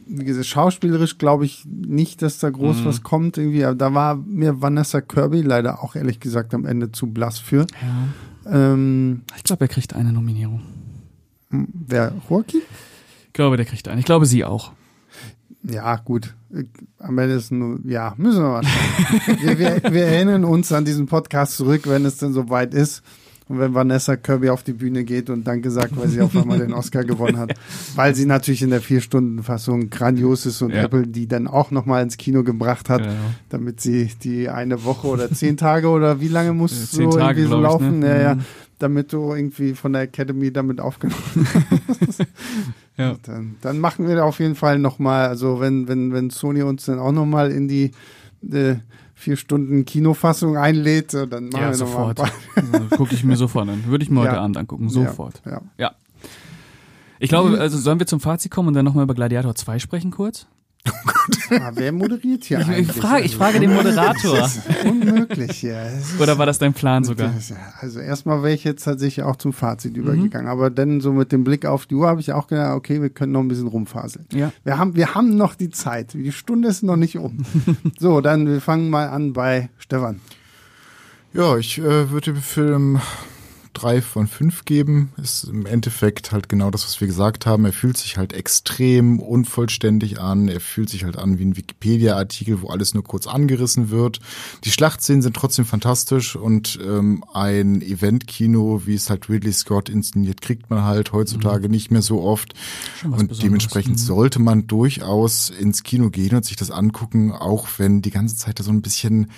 [0.06, 2.84] wie gesagt, schauspielerisch glaube ich nicht, dass da groß mhm.
[2.84, 3.64] was kommt irgendwie.
[3.64, 7.66] Aber da war mir Vanessa Kirby leider auch ehrlich gesagt am Ende zu blass für.
[8.44, 8.72] Ja.
[8.72, 10.62] Ähm, ich glaube, er kriegt eine Nominierung.
[11.50, 12.12] Wer?
[12.28, 12.62] Joaquin?
[13.26, 14.00] Ich glaube, der kriegt eine.
[14.00, 14.72] Ich glaube, sie auch.
[15.62, 16.34] Ja, gut.
[16.98, 19.38] Am Ende ist nur, ja, müssen wir mal schauen.
[19.42, 23.02] wir, wir, wir erinnern uns an diesen Podcast zurück, wenn es denn soweit ist.
[23.48, 26.58] Und wenn Vanessa Kirby auf die Bühne geht und Danke sagt, weil sie auf einmal
[26.58, 27.54] den Oscar gewonnen hat,
[27.94, 30.82] weil sie natürlich in der Vier-Stunden-Fassung grandios ist und Ja.
[30.82, 33.12] Apple die dann auch nochmal ins Kino gebracht hat, Ja.
[33.48, 37.50] damit sie die eine Woche oder zehn Tage oder wie lange muss so Tage, irgendwie
[37.54, 38.22] so glaub ich, laufen, ne?
[38.22, 38.40] ja, Mhm.
[38.80, 41.22] damit du irgendwie von der Academy damit aufgenommen
[42.98, 43.14] Ja.
[43.26, 46.86] dann, dann machen wir da auf jeden Fall nochmal, also wenn, wenn, wenn Sony uns
[46.86, 47.92] dann auch nochmal in die
[48.50, 48.76] äh,
[49.26, 52.20] vier Stunden Kinofassung einlädt, äh, dann machen Ja, wir sofort.
[52.96, 53.84] Gucke ich mir sofort an.
[53.86, 54.40] Würde ich mir heute Ja.
[54.40, 54.88] Abend angucken.
[54.88, 55.42] Sofort.
[55.44, 55.90] Ja, ja.
[57.18, 60.12] Ich glaube, also sollen wir zum Fazit kommen und dann nochmal über Gladiator 2 sprechen
[60.12, 60.46] kurz?
[61.50, 62.96] Ah, wer moderiert hier Ich, ich, eigentlich?
[62.96, 64.36] frage, ich Also, frage den Moderator.
[64.38, 65.80] Das ist unmöglich hier.
[65.98, 67.32] Ist- Oder war das dein Plan sogar?
[67.80, 69.54] Also erstmal wäre ich jetzt tatsächlich auch zum Mhm.
[69.54, 72.74] Fazit übergegangen, aber dann so mit dem Blick auf die Uhr habe ich auch gedacht,
[72.76, 74.26] okay, wir können noch ein bisschen rumfaseln.
[74.32, 74.52] Ja.
[74.64, 76.14] Wir haben, wir haben noch die Zeit.
[76.14, 77.44] Die Stunde ist noch nicht um.
[77.98, 80.20] so, dann wir fangen mal an bei Stefan.
[81.32, 83.00] Ja, ich äh, würde dem Film
[83.76, 85.10] drei von fünf geben.
[85.22, 87.64] Ist im Endeffekt halt genau das, was wir gesagt haben.
[87.64, 90.48] Er fühlt sich halt extrem unvollständig an.
[90.48, 94.20] Er fühlt sich halt an wie ein Wikipedia-Artikel, wo alles nur kurz angerissen wird.
[94.64, 100.40] Die Schlachtszenen sind trotzdem fantastisch und ähm, ein Eventkino, wie es halt Ridley Scott inszeniert,
[100.40, 102.54] kriegt man halt heutzutage nicht mehr so oft.
[103.04, 103.38] Und Besonderes.
[103.38, 104.00] dementsprechend Mhm.
[104.00, 108.58] sollte man durchaus ins Kino gehen und sich das angucken, auch wenn die ganze Zeit
[108.58, 109.30] da so ein bisschen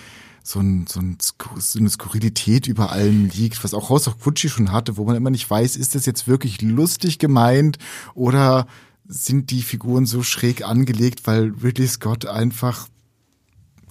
[0.48, 4.48] so, ein, so, ein, so eine Skurrilität über allem liegt, was auch House of Gucci
[4.48, 7.76] schon hatte, wo man immer nicht weiß, ist das jetzt wirklich lustig gemeint
[8.14, 8.66] oder
[9.06, 12.88] sind die Figuren so schräg angelegt, weil Ridley Scott einfach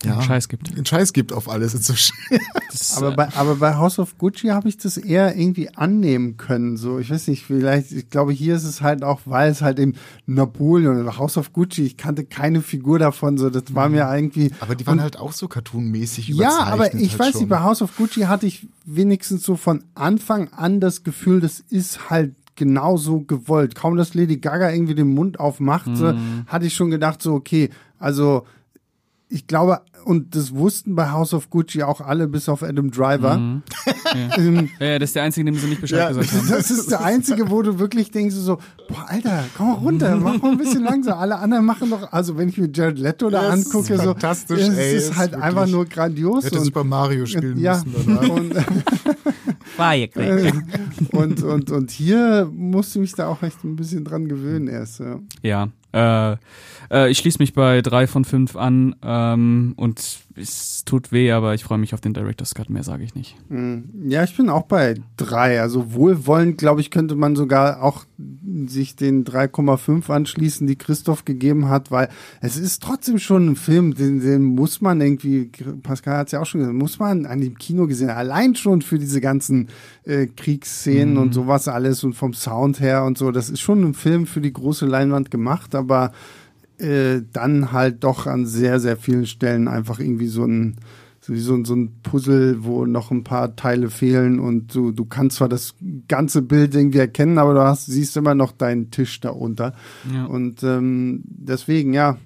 [0.04, 0.72] ja, Einen Scheiß gibt.
[0.76, 1.72] einen Scheiß gibt auf alles.
[1.74, 1.94] So
[2.72, 6.78] Das, Aber bei, aber bei House of Gucci habe ich das eher irgendwie annehmen können.
[6.78, 9.80] So, ich weiß nicht, vielleicht, ich glaube, hier ist es halt auch, weil es halt
[9.80, 9.94] eben
[10.28, 14.52] Napoleon oder House of Gucci, ich kannte keine Figur davon, so, das war mir irgendwie.
[14.60, 16.74] aber die waren und- halt auch so cartoonmäßig Ja, überzeichnet.
[16.74, 17.42] aber ich halt weiß schon.
[17.42, 21.60] nicht, bei House of Gucci hatte ich wenigstens so von Anfang an das Gefühl, das
[21.60, 23.76] ist halt genauso gewollt.
[23.76, 26.44] Kaum, dass Lady Gaga irgendwie den Mund aufmachte, Mhm.
[26.48, 27.70] hatte ich schon gedacht, so, okay,
[28.00, 28.46] also
[29.30, 33.38] ich glaube, und das wussten bei House of Gucci auch alle, bis auf Adam Driver.
[33.38, 33.64] Mhm.
[34.38, 36.48] Ähm, ja, das ist der Einzige, dem sie nicht Bescheid ja, gesagt haben.
[36.50, 38.58] das ist der einzige, wo du wirklich denkst so,
[38.88, 41.20] boah, Alter, komm mal runter, mach mal ein bisschen langsam.
[41.20, 43.98] Alle anderen machen doch, also wenn ich mir Jared Leto da Ja, es ist angucke,
[43.98, 46.46] so, fantastisch, es ey, ist ist halt wirklich- einfach nur grandios.
[46.46, 48.30] Hätte und, Super Mario spielen ja, müssen danach.
[48.30, 50.52] und, äh,
[51.12, 55.00] und, und, und hier musste ich mich da auch echt ein bisschen dran gewöhnen erst.
[55.00, 55.20] Ja.
[55.42, 56.36] Ja, äh,
[56.92, 61.54] äh, ich schließe mich bei drei von fünf an ähm, und es tut weh, aber
[61.54, 63.36] ich freue mich auf den Director's Cut, mehr sage ich nicht.
[63.50, 65.62] Mm, Ja, ich bin auch bei drei.
[65.62, 68.06] Also wohlwollend, glaube ich, könnte man sogar auch
[68.68, 72.10] sich den 3,5 anschließen, die Christoph gegeben hat, weil
[72.42, 75.52] es ist trotzdem schon ein Film, den, den muss man irgendwie,
[75.84, 78.82] Pascal hat es ja auch schon gesagt, muss man an dem Kino gesehen, allein schon
[78.82, 79.68] für diese ganzen
[80.06, 83.32] äh, Kriegsszenen und sowas alles und vom Sound her und so.
[83.32, 86.12] Das ist schon ein Film für die große Leinwand gemacht, aber
[86.80, 90.78] äh, dann halt doch an sehr, sehr vielen Stellen einfach irgendwie so ein,
[91.28, 94.92] so wie so, ein- so ein Puzzle, wo noch ein paar Teile fehlen und du,
[94.92, 95.76] du kannst zwar das
[96.08, 99.74] ganze Bild irgendwie erkennen, aber du hast, siehst immer noch deinen Tisch darunter.
[100.14, 100.26] Ja.
[100.26, 102.18] Und ähm, deswegen, ja,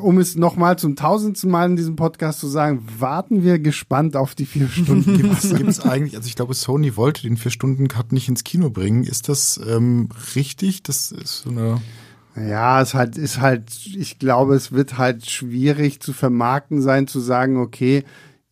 [0.00, 4.36] um es nochmal zum tausendsten Mal in diesem Podcast zu sagen, warten wir gespannt auf
[4.36, 5.16] die vier Stunden.
[5.16, 9.02] Gibt's, gibt's eigentlich, also ich glaube, Sony wollte den Vier-Stunden-Cut nicht ins Kino bringen.
[9.02, 10.84] Ist das ähm, richtig?
[10.84, 11.80] Das ist so eine.
[12.36, 17.20] Ja, es halt, ist halt, ich glaube, es wird halt schwierig zu vermarkten sein, zu
[17.20, 18.04] sagen, okay,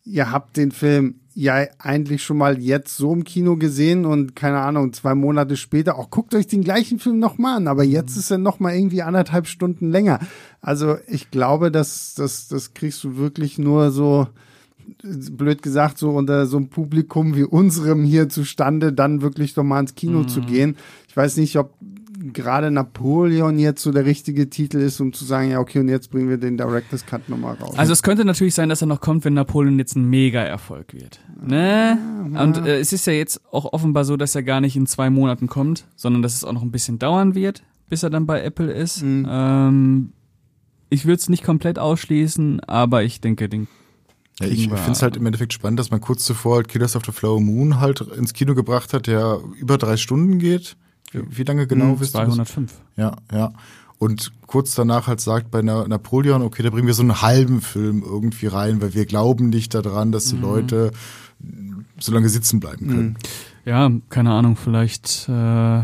[0.03, 4.59] ihr habt den Film ja eigentlich schon mal jetzt so im Kino gesehen und keine
[4.59, 8.31] Ahnung, zwei Monate später, auch guckt euch den gleichen Film nochmal an, aber jetzt ist
[8.31, 10.19] er nochmal irgendwie anderthalb Stunden länger.
[10.59, 14.27] Also ich glaube, dass das, das kriegst du wirklich nur so,
[15.03, 19.79] blöd gesagt, so unter so einem Publikum wie unserem hier zustande, dann wirklich doch mal
[19.79, 20.75] ins Kino zu gehen.
[21.07, 21.73] Ich weiß nicht, ob
[22.33, 26.11] gerade Napoleon jetzt so der richtige Titel ist, um zu sagen, ja, okay, und jetzt
[26.11, 27.77] bringen wir den Director's Cut nochmal raus.
[27.77, 31.19] Also es könnte natürlich sein, dass er noch kommt, wenn Napoleon jetzt ein Mega-Erfolg wird.
[31.43, 31.97] Ne?
[32.39, 35.09] Und äh, es ist ja jetzt auch offenbar so, dass er gar nicht in zwei
[35.09, 38.41] Monaten kommt, sondern dass es auch noch ein bisschen dauern wird, bis er dann bei
[38.41, 39.03] Apple ist.
[39.03, 39.27] Mhm.
[39.29, 40.13] Ähm,
[40.89, 43.67] ich würde es nicht komplett ausschließen, aber ich denke, den
[44.39, 47.05] Ja, ich finde es halt im Endeffekt spannend, dass man kurz zuvor halt Killers of
[47.05, 50.75] the Flower Moon halt ins Kino gebracht hat, der über drei Stunden geht.
[51.11, 52.11] Wie, lange genau Mhm, das?
[52.11, 52.73] 205.
[52.97, 53.51] Ja, ja.
[53.97, 57.61] Und kurz danach halt sagt bei Na Napoleon, okay, da bringen wir so einen halben
[57.61, 60.41] Film irgendwie rein, weil wir glauben nicht daran, dass die Mhm.
[60.41, 60.91] Leute
[61.99, 63.17] so lange sitzen bleiben können.
[63.65, 65.83] Ja, keine Ahnung, vielleicht äh,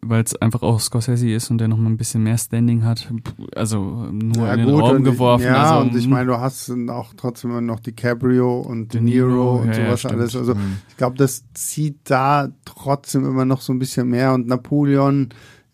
[0.00, 3.12] weil es einfach auch Scorsese ist und der noch mal ein bisschen mehr Standing hat.
[3.54, 5.44] Also nur Ja, in den gut, Raum und, geworfen.
[5.44, 9.00] Ja, also, und ich hm, meine, du hast auch trotzdem immer noch DiCaprio und De
[9.00, 10.14] De Niro, Niro und ja, ja, sowas stimmt.
[10.14, 10.36] alles.
[10.36, 10.54] Also
[10.88, 15.28] ich glaube, das zieht da trotzdem immer noch so ein bisschen mehr und Napoleon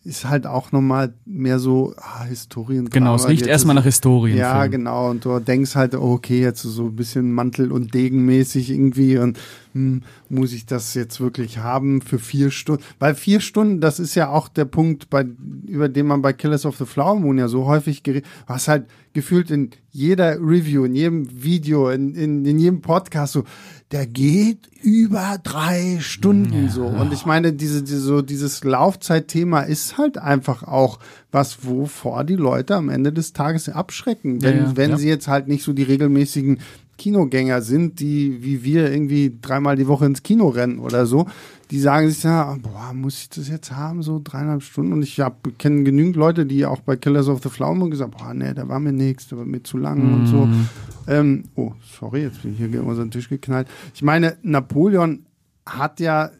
[0.04, 2.90] ist halt auch nochmal mehr so ah, Historien.
[2.90, 4.36] genau, es riecht erstmal nach Historien.
[4.36, 5.10] Ja, genau.
[5.10, 9.38] Und du denkst halt, oh, okay, jetzt so ein bisschen Mantel- und Degenmäßig irgendwie und
[9.74, 12.82] hm, muss ich das jetzt wirklich haben für vier Stunden?
[12.98, 15.24] Weil vier Stunden, das ist ja auch der Punkt, bei,
[15.66, 18.86] über den man bei Killers of the Flower Moon ja so häufig geredet was halt
[19.12, 23.44] gefühlt in jeder Review, in jedem Video, in, in, in jedem Podcast so,
[23.92, 26.86] der geht über drei Stunden so.
[26.86, 30.98] Und ich meine, diese, diese, so dieses Laufzeitthema ist halt einfach auch
[31.30, 34.42] was, wovor die Leute am Ende des Tages abschrecken.
[34.42, 34.96] Wenn, Ja, ja, wenn ja.
[34.96, 36.60] sie jetzt halt nicht so die regelmäßigen
[36.98, 41.26] Kinogänger sind, die wie wir irgendwie dreimal die Woche ins Kino rennen oder so,
[41.70, 44.92] die sagen sich ja, boah, muss ich das jetzt haben, so dreieinhalb Stunden?
[44.92, 45.20] Und ich
[45.58, 48.68] kenne genügend Leute, die auch bei Killers of the Flower Moon gesagt, boah, nee, der
[48.68, 50.46] war mir nichts, der war mir zu lang und so.
[50.46, 50.68] Mhm.
[51.08, 53.68] Ähm, oh, sorry, jetzt bin ich hier gegen unseren Tisch geknallt.
[53.94, 55.24] Ich meine, Napoleon
[55.64, 56.30] hat ja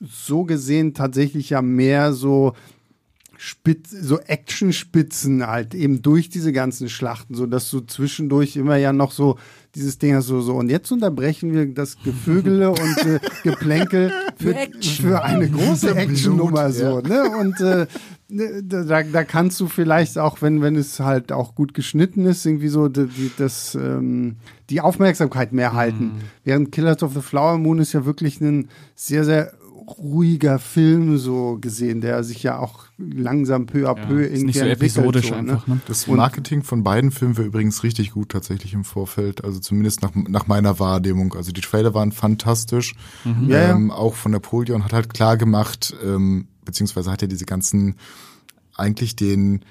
[0.00, 2.54] so gesehen tatsächlich ja mehr so
[3.36, 8.92] Spitz, so Actionspitzen halt eben durch diese ganzen Schlachten, so dass du zwischendurch immer ja
[8.92, 9.38] noch so
[9.74, 15.22] dieses Ding so so und jetzt unterbrechen wir das Gevögele und äh, Geplänkel für, für
[15.22, 17.30] eine große Actionnummer so, ne?
[17.38, 17.86] Und äh,
[18.28, 22.46] ne, da, da kannst du vielleicht auch, wenn wenn es halt auch gut geschnitten ist,
[22.46, 24.36] irgendwie so die, die, das ähm,
[24.70, 26.12] die Aufmerksamkeit mehr halten.
[26.44, 29.52] Während Killers of the Flower Moon ist ja wirklich ein sehr sehr
[29.96, 34.44] ruhiger Film so gesehen, der sich ja auch langsam peu à Ja, peu ist irgendwie
[34.46, 35.80] nicht so entwickelt, episodisch so, einfach, ne?
[35.86, 39.44] Das Marketing von beiden Filmen war übrigens richtig gut tatsächlich im Vorfeld.
[39.44, 41.34] Also zumindest nach, nach meiner Wahrnehmung.
[41.34, 42.94] Also die Trailer waren fantastisch.
[43.24, 43.48] Mhm.
[43.48, 43.70] Ja, ja.
[43.70, 47.94] Ähm, auch von Napoleon hat halt klar gemacht, ähm, beziehungsweise hat er diese ganzen,
[48.74, 49.64] eigentlich den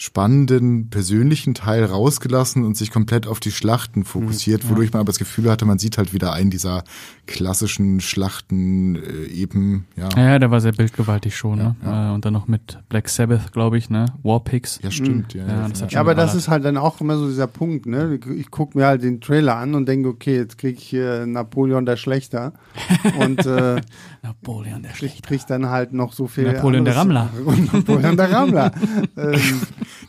[0.00, 5.18] spannenden persönlichen Teil rausgelassen und sich komplett auf die Schlachten fokussiert, wodurch man aber das
[5.18, 6.84] Gefühl hatte, man sieht halt wieder einen dieser
[7.26, 10.08] klassischen Schlachten äh, eben, ja.
[10.16, 11.76] Ja, ja, der war sehr bildgewaltig schon, ne?
[11.84, 12.12] ja.
[12.12, 14.06] Äh, und dann noch mit Black Sabbath, glaube ich, ne?
[14.22, 14.80] Warpigs.
[14.82, 15.46] Ja, stimmt, ja.
[15.46, 15.88] Ja, ja, das ja.
[15.88, 18.18] Ja, aber das ist halt dann auch immer so dieser Punkt, ne?
[18.36, 21.84] Ich gucke mir halt den Trailer an und denke, okay, jetzt krieg ich hier Napoleon
[21.84, 22.54] der Schlechter
[23.20, 23.82] und äh,
[24.22, 26.50] Napoleon, der krieg, krieg dann halt noch so viel.
[26.50, 27.46] Napoleon der anderes- Rammler.
[27.52, 28.72] Und Napoleon der Rammler.
[29.18, 29.60] ähm,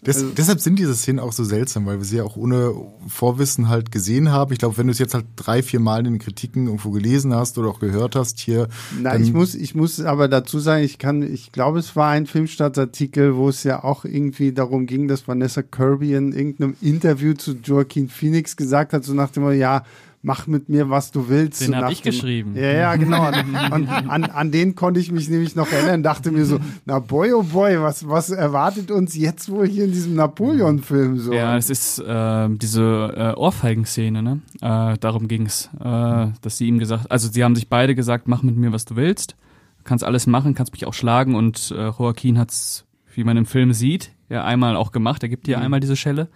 [0.04, 2.74] Das, deshalb sind diese Szenen auch so seltsam, weil wir sie ja auch ohne
[3.08, 4.52] Vorwissen halt gesehen haben.
[4.54, 7.34] Ich glaube, wenn du es jetzt halt drei, vier Mal in den Kritiken irgendwo gelesen
[7.36, 8.68] hast oder auch gehört hast hier.
[9.04, 12.26] Dann- ich muss, ich muss aber dazu sagen, ich kann, ich glaube, es war ein
[12.26, 17.54] Filmstartsartikel, wo es ja auch irgendwie darum ging, dass Vanessa Kirby in irgendeinem Interview zu
[17.64, 19.84] Joaquin Phoenix gesagt hat, so nach dem ja,
[20.24, 21.62] mach mit mir, was du willst.
[21.62, 22.56] Den so hab nach ich geschrieben.
[22.56, 23.28] Ja, ja, genau.
[23.28, 23.36] Und,
[23.72, 27.34] und an, an den konnte ich mich nämlich noch erinnern, dachte mir so, na boy,
[27.34, 31.34] oh boy, was, was erwartet uns jetzt wohl hier in diesem Napoleon-Film so?
[31.34, 34.42] Ja, es ist ähm, diese äh, Ohrfeigenszene, ne?
[34.62, 38.44] Äh, darum ging's, äh, dass sie ihm gesagt, also sie haben sich beide gesagt, mach
[38.44, 39.36] mit mir, was du willst,
[39.84, 43.74] kannst alles machen, kannst mich auch schlagen und äh, Joaquin hat's, wie man im Film
[43.74, 45.52] sieht, ja einmal auch gemacht, er gibt Mhm.
[45.54, 46.28] dir einmal diese Schelle.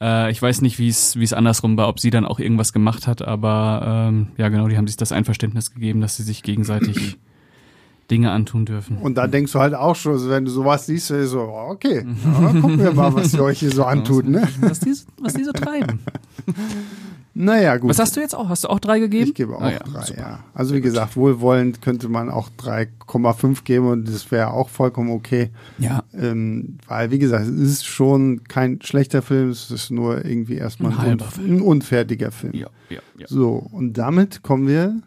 [0.00, 2.72] Äh, ich weiß nicht, wie es wie es andersrum war, ob sie dann auch irgendwas
[2.72, 6.42] gemacht hat, aber ähm, ja genau, die haben sich das Einverständnis gegeben, dass sie sich
[6.42, 7.18] gegenseitig
[8.10, 8.98] Dinge antun dürfen.
[8.98, 12.06] Und da denkst du halt auch schon, so, wenn du sowas siehst, so, okay,
[12.40, 14.46] ja, gucken wir mal, was ihr euch hier so antut, ne?
[14.60, 16.00] Was die, was die so treiben.
[17.38, 17.90] Naja, gut.
[17.90, 18.48] Was hast du jetzt auch?
[18.48, 19.28] Hast du auch drei gegeben?
[19.28, 20.20] Ich gebe auch Ah ja, drei, super.
[20.20, 20.44] ja.
[20.54, 25.50] Also wie gesagt, wohlwollend könnte man auch 3,5 geben und das wäre auch vollkommen okay.
[25.76, 30.56] Ja, Ähm, weil, wie gesagt, es ist schon kein schlechter Film, es ist nur irgendwie
[30.56, 32.54] erstmal Ein ein, halber un ein unfertiger Film.
[32.54, 33.26] ja, ja, ja.
[33.28, 35.02] So, und damit kommen wir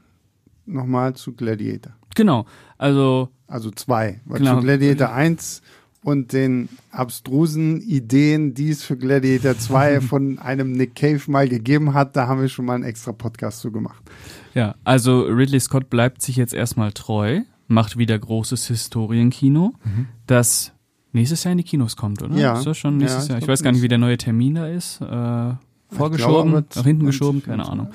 [0.68, 1.94] nochmal zu Gladiator.
[2.16, 2.46] Genau.
[2.78, 4.20] Also Also zwei.
[4.26, 4.58] Weil Genau.
[4.58, 5.62] Zu Gladiator 1
[6.04, 11.94] und den abstrusen Ideen, die es für Gladiator 2 von einem Nick Cave mal gegeben
[11.94, 14.02] hat, da haben wir schon mal einen extra Podcast zu gemacht.
[14.54, 19.74] Ja, also Ridley Scott bleibt sich jetzt erstmal treu, macht wieder großes Historienkino,
[20.26, 20.74] das
[21.12, 22.34] nächstes Jahr in die Kinos kommt, oder?
[22.34, 22.40] Mhm.
[22.40, 22.58] Ja.
[22.58, 23.40] Ist das schon nächstes Ja, ich Jahr?
[23.42, 25.02] Ich weiß gar nicht, wie der neue Termin da ist.
[25.02, 25.54] Äh,
[25.92, 27.88] vorgeschoben, glaube, nach hinten geschoben, keine Ahnung.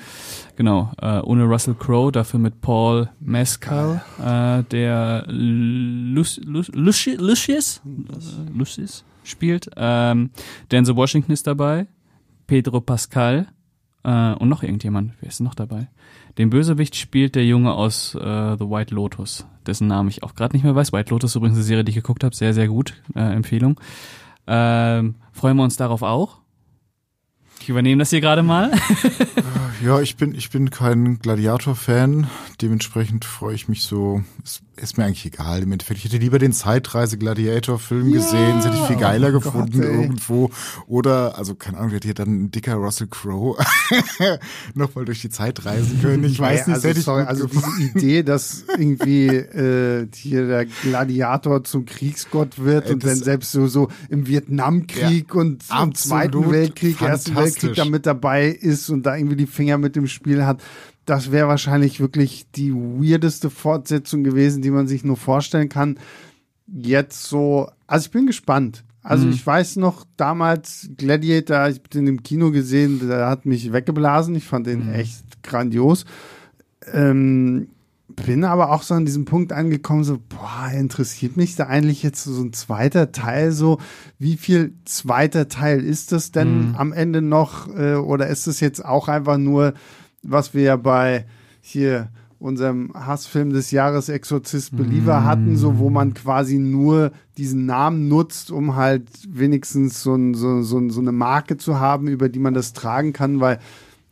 [0.55, 7.81] Genau, äh, ohne Russell Crowe, dafür mit Paul Mescal, äh, der Luc- Luc- Luci- Lucius,
[7.85, 9.69] äh, Lucius spielt.
[9.75, 10.29] Ähm,
[10.71, 11.87] Denzel Washington ist dabei,
[12.47, 13.47] Pedro Pascal
[14.03, 15.13] äh, und noch irgendjemand.
[15.19, 15.87] Wer ist noch dabei?
[16.37, 18.19] Den Bösewicht spielt der Junge aus äh,
[18.57, 20.91] The White Lotus, dessen Namen ich auch gerade nicht mehr weiß.
[20.93, 23.79] White Lotus ist übrigens eine Serie, die ich geguckt habe, sehr, sehr gut, äh, Empfehlung.
[24.47, 26.39] Ähm, freuen wir uns darauf auch?
[27.65, 28.71] Ich übernehme das hier gerade mal.
[29.83, 32.27] Ja, ich bin, ich bin kein Gladiator-Fan.
[32.61, 34.23] Dementsprechend freue ich mich so.
[34.43, 35.63] Ist, ist mir eigentlich egal.
[35.63, 38.57] Im Endeffekt, ich hätte lieber den Zeitreise-Gladiator-Film gesehen.
[38.57, 40.49] Das hätte ich viel geiler Oh gefunden Gott, irgendwo.
[40.87, 43.57] Oder, also keine Ahnung, hätte hier dann ein dicker Russell Crowe
[44.73, 46.23] nochmal durch die Zeit reisen können.
[46.25, 50.07] Ich weiß Ja, nicht, das also, hätte ich sorry, also diese Idee, dass irgendwie äh,
[50.13, 55.63] hier der Gladiator zum Kriegsgott wird Ey, und dann selbst so, so im Vietnamkrieg und
[55.83, 57.35] im Zweiten Weltkrieg, Ersten.
[57.35, 60.61] Weltkrieg da mit dabei ist und da irgendwie die Finger mit dem Spiel hat.
[61.05, 65.99] Das wäre wahrscheinlich wirklich die weirdeste Fortsetzung gewesen, die man sich nur vorstellen kann.
[66.67, 68.83] Jetzt so, also ich bin gespannt.
[69.03, 74.33] Also ich weiß noch, damals Gladiator, ich den im Kino gesehen, der hat mich weggeblasen.
[74.33, 76.05] Ich fand den echt grandios.
[76.91, 77.67] Ähm,
[78.07, 82.23] bin aber auch so an diesem Punkt angekommen, so, boah, interessiert mich da eigentlich jetzt
[82.23, 83.79] so ein zweiter Teil so?
[84.17, 87.67] Wie viel zweiter Teil ist das denn am Ende noch?
[87.75, 89.75] Äh, oder ist es jetzt auch einfach nur,
[90.27, 91.25] was wir ja bei
[91.61, 92.09] hier
[92.39, 98.51] unserem Hassfilm des Jahres Exorzist Believer hatten, so wo man quasi nur diesen Namen nutzt,
[98.51, 102.53] um halt wenigstens so, ein, so, so, so eine Marke zu haben, über die man
[102.53, 103.59] das tragen kann, weil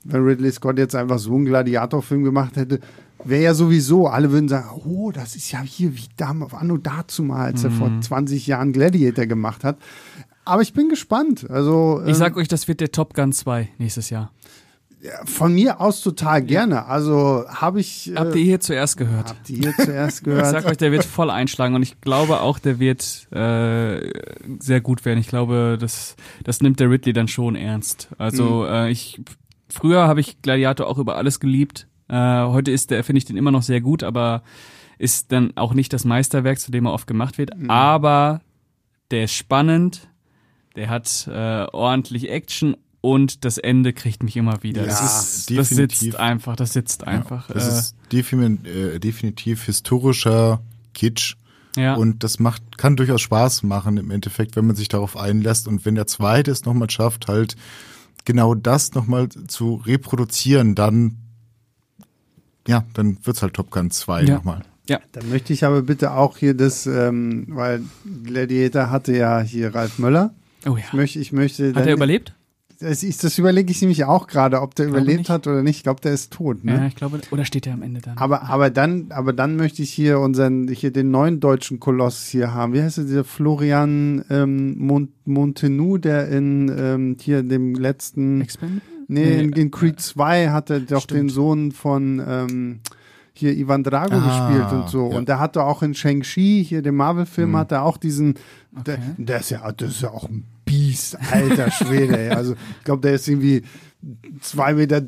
[0.03, 2.80] wenn Ridley Scott jetzt einfach so einen Gladiator-Film gemacht hätte,
[3.24, 7.24] wäre ja sowieso, alle würden sagen, oh, das ist ja hier wie damals, anno dazu
[7.24, 9.78] mal, als er vor 20 Jahren Gladiator gemacht hat.
[10.45, 11.49] Aber ich bin gespannt.
[11.49, 14.32] Also Ich ähm, sag euch, das wird der Top Gun 2 nächstes Jahr.
[15.25, 16.85] Von mir aus total gerne.
[16.85, 19.29] Also habe ich Habt ihr äh, hier zuerst gehört?
[19.29, 20.65] habt ihr hier zuerst Ich sag gehört.
[20.65, 24.11] euch, der wird voll einschlagen und ich glaube auch, der wird äh,
[24.59, 25.19] sehr gut werden.
[25.19, 28.09] Ich glaube, das, das nimmt der Ridley dann schon ernst.
[28.17, 29.21] Also äh, ich
[29.69, 31.87] früher habe ich Gladiator auch über alles geliebt.
[32.07, 34.43] Äh, heute ist der, finde ich den immer noch sehr gut, aber
[34.97, 37.51] ist dann auch nicht das Meisterwerk, zu dem er oft gemacht wird.
[37.67, 38.41] Aber
[39.11, 40.07] der ist spannend,
[40.75, 44.83] der hat äh, ordentlich Action und das Ende kriegt mich immer wieder.
[44.83, 47.47] Ja, das, ist, das sitzt einfach, das sitzt einfach.
[47.47, 50.61] Das äh, ist definitiv, äh, definitiv historischer
[50.93, 51.35] Kitsch.
[51.75, 51.95] ja.
[51.95, 55.67] Und das macht, kann durchaus Spaß machen im Endeffekt, wenn man sich darauf einlässt.
[55.67, 57.57] Und wenn der zweite es nochmal schafft, halt
[58.23, 61.17] genau das nochmal zu reproduzieren, dann,
[62.69, 64.35] ja, dann wird's halt Top Gun 2 Ja.
[64.35, 64.61] nochmal.
[64.87, 65.01] ja.
[65.11, 67.83] Dann möchte ich aber bitte auch hier das, ähm, weil
[68.23, 70.33] Gladiator hatte ja hier Ralf Möller.
[70.65, 70.85] Oh ja.
[70.87, 71.75] Ich möchte, ich möchte.
[71.75, 72.33] Hat er überlebt?
[72.80, 75.30] Das, ist, das überlege ich nämlich auch gerade, ob der überlebt nicht.
[75.30, 75.78] hat oder nicht.
[75.78, 76.63] Ich glaube, der ist tot.
[76.63, 76.74] Ne?
[76.76, 78.17] Ja, ich glaube, oder steht er am Ende dann?
[78.17, 82.53] Aber, aber dann, aber dann möchte ich hier unseren, hier den neuen deutschen Koloss hier
[82.53, 82.74] haben.
[82.74, 88.82] Wie heißt der, dieser Florian ähm, Mont Montenou, der in ähm, hier dem letzten, Experiment?
[89.07, 91.19] nee, in, in Creed 2 hatte doch stimmt.
[91.21, 92.80] den Sohn von ähm,
[93.34, 95.09] hier Ivan Drago Ah, gespielt und so.
[95.11, 95.17] ja.
[95.17, 98.36] Und der hatte auch in Shang-Chi, hier dem Marvel-Film, hat er auch diesen,
[98.86, 99.01] der, Okay.
[99.17, 100.43] der ist ja, das ist ja auch ein
[100.93, 102.17] Biest, alter Schwede.
[102.17, 102.29] ey.
[102.31, 103.63] Also ich glaube, der ist irgendwie
[104.41, 105.01] 2,30 Meter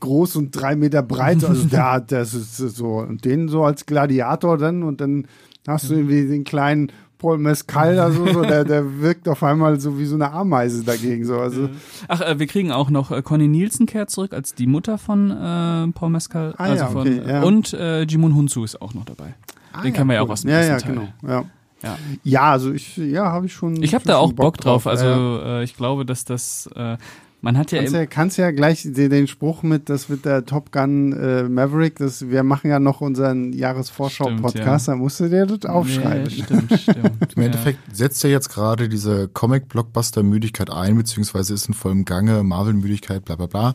[0.00, 1.44] groß und drei Meter breit.
[1.44, 2.98] Also der hat, das ist so.
[2.98, 5.26] Und den so als Gladiator dann und dann
[5.66, 9.80] hast du irgendwie den kleinen Paul Mescal da so, so der, der wirkt auf einmal
[9.80, 11.24] so wie so eine Ameise dagegen.
[11.24, 11.38] So.
[11.38, 11.70] Also,
[12.08, 15.30] Ach, äh, wir kriegen auch noch äh, Connie Nielsen kehrt zurück als die Mutter von
[15.30, 16.54] äh, Paul Mescal.
[16.58, 17.42] Ah, also ja, von, okay, ja.
[17.42, 19.34] Und äh, Jimun Hunsu ist auch noch dabei.
[19.82, 21.08] Den kennen wir ja auch aus dem Ja, ersten ja, Teil.
[21.22, 21.32] genau.
[21.32, 21.44] Ja.
[21.86, 21.98] Ja.
[22.24, 23.82] ja, also ich, ja, habe ich schon.
[23.82, 24.86] Ich habe da auch Bock Bock drauf.
[24.86, 25.60] Also Ja.
[25.60, 26.96] äh, ich glaube, dass das, äh,
[27.42, 30.44] man hat ja, Kannst ja, kannst ja gleich den, den Spruch mit, das wird der
[30.46, 35.46] Top Gun äh, Maverick, das, wir machen ja noch unseren Jahresvorschau-Podcast, da musst du dir
[35.46, 36.24] das aufschreiben.
[36.24, 37.36] Nee, stimmt, stimmt.
[37.36, 43.24] Im Endeffekt setzt er jetzt gerade diese Comic-Blockbuster-Müdigkeit ein, beziehungsweise ist in vollem Gange, Marvel-Müdigkeit,
[43.24, 43.74] bla bla bla.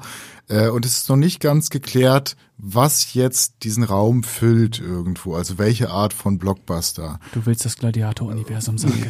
[0.52, 5.58] Äh, und es ist noch nicht ganz geklärt, was jetzt diesen Raum füllt irgendwo, also
[5.58, 7.20] welche Art von Blockbuster.
[7.34, 9.08] Du willst das Gladiator-Universum sagen.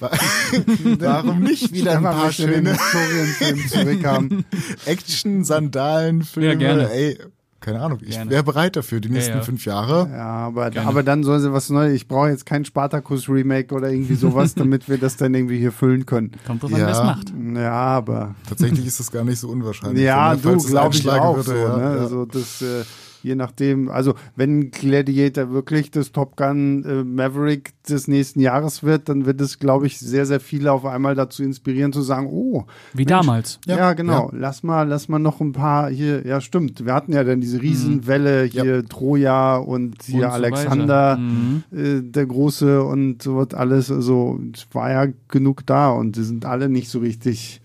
[0.98, 4.44] Warum nicht wieder ein paar schöne Historienfilm zurückhaben.
[4.84, 6.48] Action, Sandalen, Filme?
[6.48, 6.90] Ja, gerne.
[6.90, 7.18] Ey,
[7.60, 9.42] keine Ahnung, ich wäre bereit dafür, die nächsten ja.
[9.42, 10.08] fünf Jahre.
[10.12, 10.88] Ja, aber, Gerne.
[10.88, 11.94] aber dann soll sie was Neues.
[11.94, 16.06] Ich brauche jetzt kein Spartacus-Remake oder irgendwie sowas, damit wir das dann irgendwie hier füllen
[16.06, 16.32] können.
[16.46, 16.86] Kommt drauf an, Ja.
[16.86, 17.32] wer es macht.
[17.54, 18.34] Ja, aber.
[18.48, 20.04] Tatsächlich ist das gar nicht so unwahrscheinlich.
[20.04, 21.54] Ja, du, glaube ich auch würde, so.
[21.56, 21.82] ja, ne?
[21.82, 22.02] ja.
[22.02, 22.84] Also das, äh,
[23.26, 29.08] je nachdem, also wenn Gladiator wirklich das Top Gun äh, Maverick des nächsten Jahres wird,
[29.08, 32.64] dann wird es, glaube ich, sehr, sehr viele auf einmal dazu inspirieren zu sagen, oh,
[32.94, 33.58] Wie damals.
[33.66, 37.12] ja, Ja, genau, lass mal, lass mal noch ein paar hier, ja stimmt, wir hatten
[37.12, 41.16] ja dann diese Riesenwelle hier Troja und hier Und so Alexander.
[41.16, 41.62] Mhm.
[41.72, 46.22] äh, der Große und so was alles, also es war ja genug da und die
[46.22, 47.60] sind alle nicht so richtig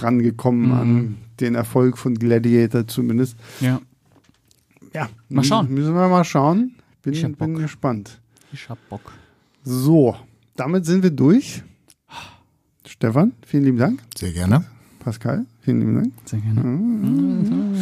[0.00, 0.72] rangekommen Mhm.
[0.72, 3.36] an den Erfolg von Gladiator zumindest.
[3.60, 3.80] Ja.
[4.96, 5.68] Ja, Mal schauen.
[5.74, 6.74] Müssen wir mal schauen.
[7.02, 7.56] Bin, Ich bin Bock.
[7.58, 8.18] gespannt.
[8.50, 9.12] Ich hab Bock.
[9.62, 10.16] So,
[10.56, 11.62] damit sind wir durch.
[12.86, 14.00] Stefan, vielen lieben Dank.
[14.16, 14.64] Sehr gerne.
[15.00, 16.12] Pascal, vielen lieben Dank.
[16.24, 17.76] Sehr gerne.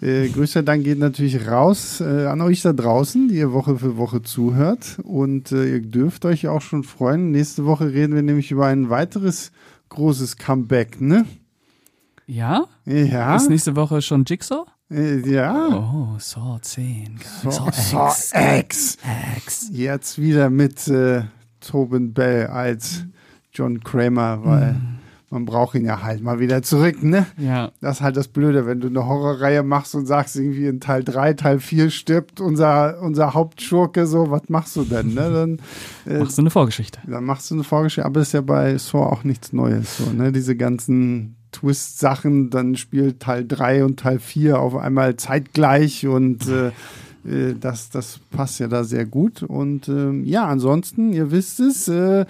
[0.00, 3.96] Äh, größter Dank geht natürlich raus äh, an euch da draußen, die ihr Woche für
[3.96, 4.98] Woche zuhört.
[5.02, 7.32] Und äh, ihr dürft euch auch schon freuen.
[7.32, 9.50] Nächste Woche reden wir nämlich über ein weiteres
[9.88, 11.26] großes Comeback, ne?
[12.26, 12.66] Ja?
[12.86, 13.34] Ja.
[13.34, 14.66] Ist nächste Woche schon Jigsaw?
[14.90, 15.68] Äh, ja.
[15.68, 17.20] Oh, Saw 10.
[17.42, 18.32] Saw, Saw Saw X.
[18.34, 18.98] X.
[19.36, 19.70] X.
[19.72, 21.22] Jetzt wieder mit äh,
[21.60, 23.04] Tobin Bell als
[23.52, 24.80] John Kramer, weil
[25.32, 27.24] man braucht ihn ja halt mal wieder zurück, ne?
[27.36, 27.70] Ja.
[27.80, 31.04] Das ist halt das Blöde, wenn du eine Horrorreihe machst und sagst irgendwie in Teil
[31.04, 35.30] 3, Teil 4 stirbt unser, unser Hauptschurke, so, was machst du denn, ne?
[35.30, 35.58] Dann,
[36.12, 36.98] äh, Machst du eine Vorgeschichte?
[37.06, 40.32] dann machst du eine Vorgeschichte, aber ist ja bei Saw auch nichts Neues, so, ne?
[40.32, 46.70] Diese ganzen Twist-Sachen, dann spielt Teil 3 und Teil 4 auf einmal zeitgleich und äh,
[47.24, 49.42] äh, das, das passt ja da sehr gut.
[49.42, 52.24] Und ähm, ja, ansonsten, ihr wisst es, äh,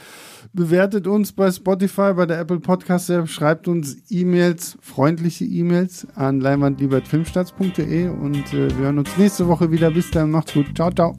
[0.52, 6.40] bewertet uns bei Spotify, bei der Apple Podcast App, schreibt uns E-Mails, freundliche E-Mails an
[6.40, 9.90] leinwandliebertfilmstarts.de und äh, wir hören uns nächste Woche wieder.
[9.90, 10.66] Bis dann, macht's gut.
[10.74, 11.16] Ciao, ciao.